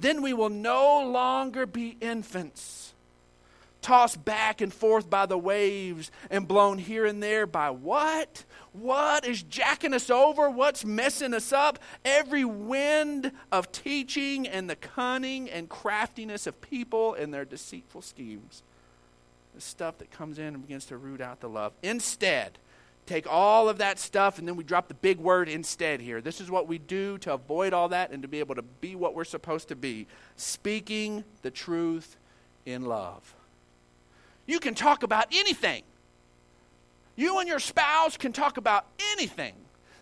Then 0.00 0.22
we 0.22 0.32
will 0.32 0.48
no 0.48 1.06
longer 1.06 1.66
be 1.66 1.96
infants, 2.00 2.94
tossed 3.82 4.24
back 4.24 4.60
and 4.60 4.72
forth 4.72 5.10
by 5.10 5.26
the 5.26 5.38
waves 5.38 6.10
and 6.30 6.48
blown 6.48 6.78
here 6.78 7.04
and 7.04 7.22
there 7.22 7.46
by 7.46 7.70
what? 7.70 8.44
What 8.72 9.26
is 9.26 9.42
jacking 9.42 9.94
us 9.94 10.10
over? 10.10 10.48
What's 10.48 10.84
messing 10.84 11.34
us 11.34 11.52
up? 11.52 11.78
Every 12.04 12.44
wind 12.44 13.32
of 13.50 13.72
teaching 13.72 14.46
and 14.46 14.70
the 14.70 14.76
cunning 14.76 15.50
and 15.50 15.68
craftiness 15.68 16.46
of 16.46 16.60
people 16.60 17.14
and 17.14 17.34
their 17.34 17.44
deceitful 17.44 18.02
schemes. 18.02 18.62
The 19.54 19.60
stuff 19.60 19.98
that 19.98 20.10
comes 20.10 20.38
in 20.38 20.46
and 20.54 20.62
begins 20.62 20.86
to 20.86 20.96
root 20.96 21.20
out 21.20 21.40
the 21.40 21.48
love. 21.48 21.72
Instead, 21.82 22.58
take 23.10 23.26
all 23.28 23.68
of 23.68 23.78
that 23.78 23.98
stuff 23.98 24.38
and 24.38 24.46
then 24.46 24.54
we 24.54 24.62
drop 24.62 24.86
the 24.86 24.94
big 24.94 25.18
word 25.18 25.48
instead 25.48 26.00
here. 26.00 26.20
This 26.20 26.40
is 26.40 26.50
what 26.50 26.68
we 26.68 26.78
do 26.78 27.18
to 27.18 27.34
avoid 27.34 27.72
all 27.72 27.88
that 27.88 28.12
and 28.12 28.22
to 28.22 28.28
be 28.28 28.38
able 28.38 28.54
to 28.54 28.62
be 28.62 28.94
what 28.94 29.14
we're 29.14 29.24
supposed 29.24 29.68
to 29.68 29.76
be 29.76 30.06
speaking 30.36 31.24
the 31.42 31.50
truth 31.50 32.16
in 32.64 32.84
love. 32.84 33.34
You 34.46 34.60
can 34.60 34.74
talk 34.74 35.02
about 35.02 35.26
anything. 35.32 35.82
You 37.16 37.40
and 37.40 37.48
your 37.48 37.58
spouse 37.58 38.16
can 38.16 38.32
talk 38.32 38.56
about 38.56 38.86
anything. 39.12 39.54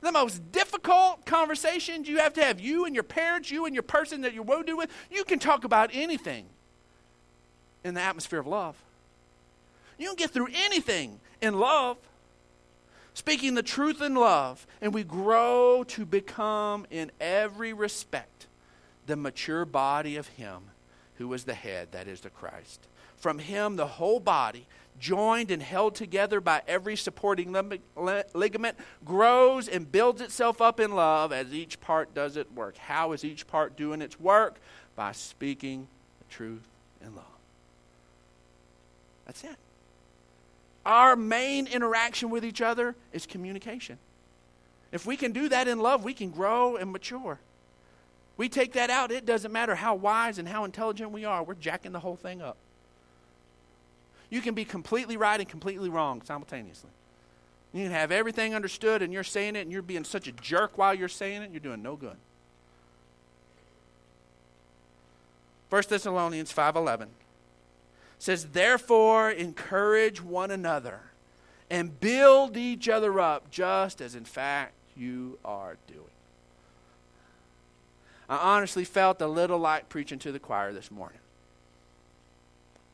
The 0.02 0.12
most 0.12 0.52
difficult 0.52 1.24
conversations 1.24 2.08
you 2.08 2.18
have 2.18 2.34
to 2.34 2.44
have, 2.44 2.60
you 2.60 2.84
and 2.84 2.94
your 2.94 3.04
parents, 3.04 3.50
you 3.50 3.64
and 3.64 3.74
your 3.74 3.82
person 3.82 4.20
that 4.20 4.34
you're 4.34 4.44
wounded 4.44 4.76
with, 4.76 4.90
you 5.10 5.24
can 5.24 5.38
talk 5.38 5.64
about 5.64 5.90
anything 5.94 6.44
in 7.82 7.94
the 7.94 8.00
atmosphere 8.00 8.38
of 8.38 8.46
love. 8.46 8.76
You 9.98 10.08
can 10.08 10.16
get 10.16 10.30
through 10.30 10.48
anything 10.54 11.18
in 11.40 11.58
love 11.58 11.96
speaking 13.18 13.54
the 13.54 13.62
truth 13.64 14.00
in 14.00 14.14
love, 14.14 14.64
and 14.80 14.94
we 14.94 15.02
grow 15.02 15.82
to 15.82 16.06
become, 16.06 16.86
in 16.88 17.10
every 17.20 17.72
respect, 17.72 18.46
the 19.06 19.16
mature 19.16 19.64
body 19.64 20.16
of 20.16 20.28
Him 20.28 20.62
who 21.16 21.32
is 21.32 21.42
the 21.42 21.54
head, 21.54 21.88
that 21.90 22.06
is 22.06 22.20
the 22.20 22.30
Christ. 22.30 22.86
From 23.16 23.40
Him, 23.40 23.74
the 23.74 23.88
whole 23.88 24.20
body, 24.20 24.66
joined 25.00 25.50
and 25.50 25.60
held 25.60 25.96
together 25.96 26.40
by 26.40 26.62
every 26.68 26.94
supporting 26.94 27.52
ligament, 28.34 28.76
grows 29.04 29.66
and 29.66 29.90
builds 29.90 30.20
itself 30.20 30.62
up 30.62 30.78
in 30.78 30.92
love 30.92 31.32
as 31.32 31.52
each 31.52 31.80
part 31.80 32.14
does 32.14 32.36
its 32.36 32.50
work. 32.52 32.76
How 32.76 33.10
is 33.10 33.24
each 33.24 33.48
part 33.48 33.76
doing 33.76 34.00
its 34.00 34.20
work? 34.20 34.60
By 34.94 35.10
speaking 35.10 35.88
the 36.20 36.32
truth 36.32 36.68
in 37.00 37.16
love. 37.16 37.24
That's 39.26 39.42
it 39.42 39.56
our 40.88 41.14
main 41.16 41.66
interaction 41.66 42.30
with 42.30 42.44
each 42.44 42.62
other 42.62 42.96
is 43.12 43.26
communication. 43.26 43.98
If 44.90 45.04
we 45.04 45.18
can 45.18 45.32
do 45.32 45.50
that 45.50 45.68
in 45.68 45.80
love, 45.80 46.02
we 46.02 46.14
can 46.14 46.30
grow 46.30 46.76
and 46.76 46.90
mature. 46.90 47.38
We 48.38 48.48
take 48.48 48.72
that 48.72 48.88
out, 48.88 49.12
it 49.12 49.26
doesn't 49.26 49.52
matter 49.52 49.74
how 49.74 49.94
wise 49.94 50.38
and 50.38 50.48
how 50.48 50.64
intelligent 50.64 51.10
we 51.10 51.26
are, 51.26 51.42
we're 51.42 51.54
jacking 51.54 51.92
the 51.92 52.00
whole 52.00 52.16
thing 52.16 52.40
up. 52.40 52.56
You 54.30 54.40
can 54.40 54.54
be 54.54 54.64
completely 54.64 55.18
right 55.18 55.38
and 55.38 55.48
completely 55.48 55.90
wrong 55.90 56.22
simultaneously. 56.22 56.90
You 57.74 57.84
can 57.84 57.92
have 57.92 58.10
everything 58.10 58.54
understood 58.54 59.02
and 59.02 59.12
you're 59.12 59.24
saying 59.24 59.56
it 59.56 59.62
and 59.62 59.72
you're 59.72 59.82
being 59.82 60.04
such 60.04 60.26
a 60.26 60.32
jerk 60.32 60.78
while 60.78 60.94
you're 60.94 61.08
saying 61.08 61.42
it, 61.42 61.50
you're 61.50 61.60
doing 61.60 61.82
no 61.82 61.96
good. 61.96 62.16
1 65.68 65.82
Thessalonians 65.90 66.50
5:11 66.50 67.08
says, 68.18 68.46
Therefore, 68.46 69.30
encourage 69.30 70.22
one 70.22 70.50
another 70.50 71.00
and 71.70 71.98
build 72.00 72.56
each 72.56 72.88
other 72.88 73.20
up, 73.20 73.50
just 73.50 74.00
as 74.00 74.14
in 74.14 74.24
fact 74.24 74.74
you 74.96 75.38
are 75.44 75.76
doing. 75.86 76.02
I 78.28 78.36
honestly 78.36 78.84
felt 78.84 79.22
a 79.22 79.26
little 79.26 79.58
like 79.58 79.88
preaching 79.88 80.18
to 80.20 80.32
the 80.32 80.38
choir 80.38 80.72
this 80.72 80.90
morning 80.90 81.20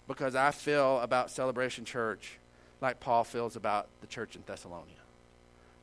because 0.06 0.34
I 0.34 0.50
feel 0.50 1.00
about 1.00 1.30
Celebration 1.30 1.84
Church 1.84 2.38
like 2.80 3.00
Paul 3.00 3.24
feels 3.24 3.56
about 3.56 3.88
the 4.00 4.06
church 4.06 4.36
in 4.36 4.42
Thessalonica. 4.46 4.90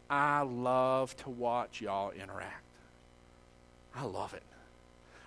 I 0.10 0.42
love 0.42 1.16
to 1.18 1.30
watch 1.30 1.82
y'all 1.82 2.12
interact. 2.12 2.64
I 3.96 4.04
love 4.04 4.34
it. 4.34 4.44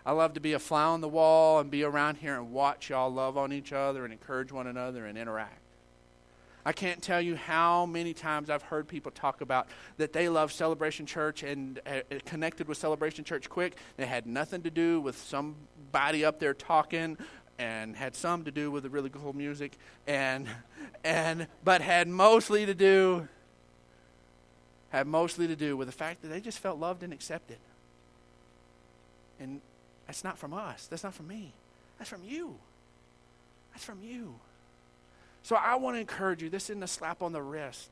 I 0.07 0.13
love 0.13 0.35
to 0.35 0.41
be 0.41 0.53
a 0.53 0.59
fly 0.59 0.85
on 0.85 1.01
the 1.01 1.09
wall 1.09 1.61
and 1.61 1.71
be 1.71 1.83
around 1.83 2.17
here 2.17 2.35
and 2.35 2.53
watch 2.53 2.91
y'all 2.91 3.13
love 3.13 3.39
on 3.39 3.53
each 3.53 3.73
other 3.73 4.05
and 4.05 4.13
encourage 4.13 4.53
one 4.53 4.67
another 4.67 5.07
and 5.07 5.17
interact. 5.17 5.61
I 6.67 6.73
can't 6.73 7.03
tell 7.03 7.21
you 7.21 7.37
how 7.37 7.85
many 7.85 8.15
times 8.15 8.49
I've 8.49 8.63
heard 8.63 8.89
people 8.89 9.11
talk 9.11 9.41
about 9.41 9.69
that 9.99 10.13
they 10.13 10.29
love 10.29 10.51
Celebration 10.51 11.05
Church 11.05 11.43
and 11.43 11.79
uh, 11.87 12.01
connected 12.25 12.69
with 12.69 12.79
Celebration 12.79 13.25
Church 13.25 13.51
quick. 13.51 13.77
It 13.99 14.07
had 14.07 14.27
nothing 14.27 14.63
to 14.63 14.71
do 14.71 15.01
with 15.01 15.17
somebody 15.17 16.25
up 16.25 16.39
there 16.39 16.55
talking 16.55 17.19
and 17.59 17.95
had 17.95 18.15
some 18.17 18.45
to 18.45 18.51
do 18.51 18.71
with 18.71 18.83
the 18.83 18.91
really 18.91 19.11
cool 19.11 19.33
music 19.33 19.79
and 20.07 20.49
and 21.05 21.47
but 21.63 21.81
had 21.81 22.09
mostly 22.09 22.67
to 22.67 22.75
do 22.75 23.29
had 24.89 25.07
mostly 25.07 25.47
to 25.47 25.57
do 25.57 25.77
with 25.77 25.87
the 25.87 25.93
fact 25.93 26.23
that 26.23 26.29
they 26.29 26.41
just 26.41 26.59
felt 26.59 26.79
loved 26.79 27.03
and 27.03 27.13
accepted. 27.13 27.59
And 29.39 29.61
that's 30.07 30.25
not 30.25 30.39
from 30.39 30.53
us. 30.53 30.87
That's 30.87 31.05
not 31.05 31.15
from 31.15 31.29
me. 31.29 31.53
That's 31.99 32.11
from 32.11 32.23
you. 32.25 32.57
That's 33.73 33.85
from 33.85 34.03
you. 34.03 34.35
So 35.43 35.57
I 35.57 35.77
want 35.77 35.97
to 35.97 36.01
encourage 36.01 36.43
you. 36.43 36.49
This 36.49 36.71
isn't 36.71 36.83
a 36.83 36.89
slap 36.89 37.23
on 37.23 37.33
the 37.33 37.43
wrist. 37.43 37.91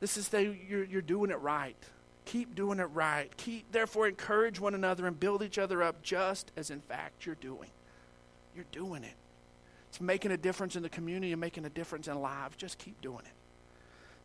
This 0.00 0.16
is 0.16 0.28
that 0.28 0.42
you're, 0.68 0.84
you're 0.84 1.02
doing 1.02 1.30
it 1.30 1.40
right. 1.40 1.76
Keep 2.24 2.54
doing 2.54 2.78
it 2.78 2.88
right. 2.92 3.36
Keep, 3.36 3.72
therefore, 3.72 4.06
encourage 4.06 4.60
one 4.60 4.74
another 4.74 5.06
and 5.06 5.18
build 5.18 5.42
each 5.42 5.58
other 5.58 5.82
up 5.82 6.02
just 6.02 6.52
as, 6.56 6.70
in 6.70 6.80
fact, 6.80 7.26
you're 7.26 7.34
doing. 7.36 7.70
You're 8.54 8.64
doing 8.70 9.02
it. 9.02 9.14
It's 9.88 10.00
making 10.00 10.30
a 10.30 10.36
difference 10.36 10.76
in 10.76 10.82
the 10.82 10.88
community 10.88 11.32
and 11.32 11.40
making 11.40 11.64
a 11.64 11.70
difference 11.70 12.08
in 12.08 12.20
lives. 12.20 12.56
Just 12.56 12.78
keep 12.78 13.00
doing 13.02 13.20
it. 13.20 13.32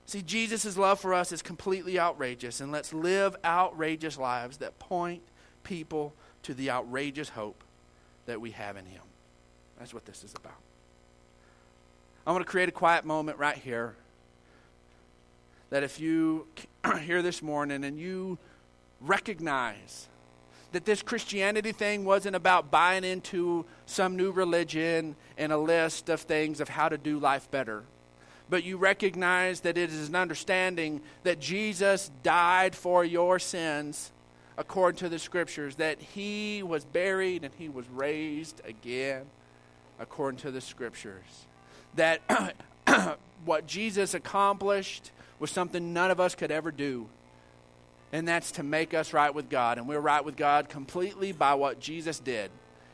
See, 0.06 0.22
Jesus' 0.22 0.78
love 0.78 1.00
for 1.02 1.14
us 1.14 1.34
is 1.34 1.42
completely 1.42 2.00
outrageous, 2.00 2.62
and 2.62 2.72
let's 2.72 2.94
live 2.94 3.36
outrageous 3.44 4.18
lives 4.18 4.58
that 4.58 4.80
point 4.80 5.22
people 5.64 6.14
to 6.48 6.54
the 6.54 6.72
outrageous 6.72 7.28
hope 7.28 7.62
that 8.26 8.40
we 8.40 8.52
have 8.52 8.78
in 8.78 8.86
Him. 8.86 9.02
That's 9.78 9.94
what 9.94 10.06
this 10.06 10.24
is 10.24 10.34
about. 10.34 10.56
I 12.26 12.32
want 12.32 12.46
to 12.46 12.50
create 12.50 12.70
a 12.70 12.72
quiet 12.72 13.04
moment 13.04 13.38
right 13.38 13.58
here 13.58 13.96
that 15.72 15.84
if 15.84 16.00
you 16.00 16.48
here 17.02 17.22
this 17.22 17.42
morning 17.42 17.84
and 17.84 18.00
you 18.00 18.38
recognize 19.02 20.08
that 20.72 20.86
this 20.86 21.02
Christianity 21.02 21.74
thing 21.74 22.06
wasn't 22.06 22.38
about 22.38 22.72
buying 22.72 23.04
into 23.04 23.66
some 23.86 24.16
new 24.16 24.32
religion 24.32 25.18
and 25.38 25.52
a 25.52 25.58
list 25.58 26.08
of 26.08 26.22
things 26.22 26.62
of 26.62 26.70
how 26.70 26.88
to 26.88 26.98
do 26.98 27.20
life 27.20 27.52
better, 27.52 27.84
but 28.50 28.64
you 28.64 28.78
recognize 28.78 29.60
that 29.62 29.78
it 29.78 29.90
is 29.90 30.08
an 30.08 30.16
understanding 30.16 31.02
that 31.24 31.42
Jesus 31.42 32.10
died 32.24 32.74
for 32.74 33.04
your 33.04 33.38
sins 33.38 34.14
according 34.58 34.98
to 35.00 35.10
the 35.10 35.20
scriptures, 35.20 35.76
that 35.76 36.02
he 36.02 36.64
was 36.64 36.84
buried 36.86 37.44
and 37.44 37.54
he 37.58 37.70
was 37.70 37.86
raised 37.90 38.62
again 38.66 39.26
according 40.00 40.40
to 40.40 40.52
the 40.52 40.62
scriptures. 40.62 41.46
That 41.96 42.22
what 43.46 43.68
Jesus 43.68 44.14
accomplished 44.14 45.12
was 45.40 45.52
something 45.52 45.94
none 45.94 46.12
of 46.12 46.20
us 46.20 46.36
could 46.36 46.52
ever 46.52 46.72
do. 46.72 47.08
And 48.12 48.28
that's 48.28 48.52
to 48.54 48.64
make 48.64 48.94
us 48.94 49.14
right 49.14 49.34
with 49.34 49.50
God. 49.50 49.78
And 49.78 49.88
we're 49.88 50.00
right 50.00 50.24
with 50.24 50.38
God 50.38 50.70
completely 50.70 51.32
by 51.32 51.56
what 51.56 51.80
Jesus 51.80 52.20
did. 52.20 52.50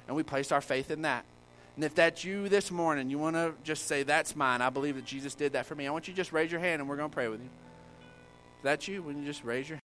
And 0.07 0.15
we 0.15 0.23
place 0.23 0.51
our 0.51 0.61
faith 0.61 0.91
in 0.91 1.03
that. 1.03 1.23
And 1.75 1.83
if 1.83 1.95
that's 1.95 2.23
you 2.23 2.49
this 2.49 2.71
morning, 2.71 3.09
you 3.09 3.17
want 3.17 3.35
to 3.35 3.53
just 3.63 3.87
say, 3.87 4.03
That's 4.03 4.35
mine. 4.35 4.61
I 4.61 4.69
believe 4.69 4.95
that 4.95 5.05
Jesus 5.05 5.33
did 5.33 5.53
that 5.53 5.65
for 5.65 5.75
me. 5.75 5.87
I 5.87 5.91
want 5.91 6.07
you 6.07 6.13
to 6.13 6.17
just 6.17 6.31
raise 6.33 6.51
your 6.51 6.61
hand 6.61 6.81
and 6.81 6.89
we're 6.89 6.97
going 6.97 7.09
to 7.09 7.13
pray 7.13 7.27
with 7.27 7.41
you. 7.41 7.49
If 8.57 8.63
that's 8.63 8.87
you, 8.87 9.01
when 9.01 9.17
you 9.19 9.25
just 9.25 9.43
raise 9.43 9.67
your 9.69 9.79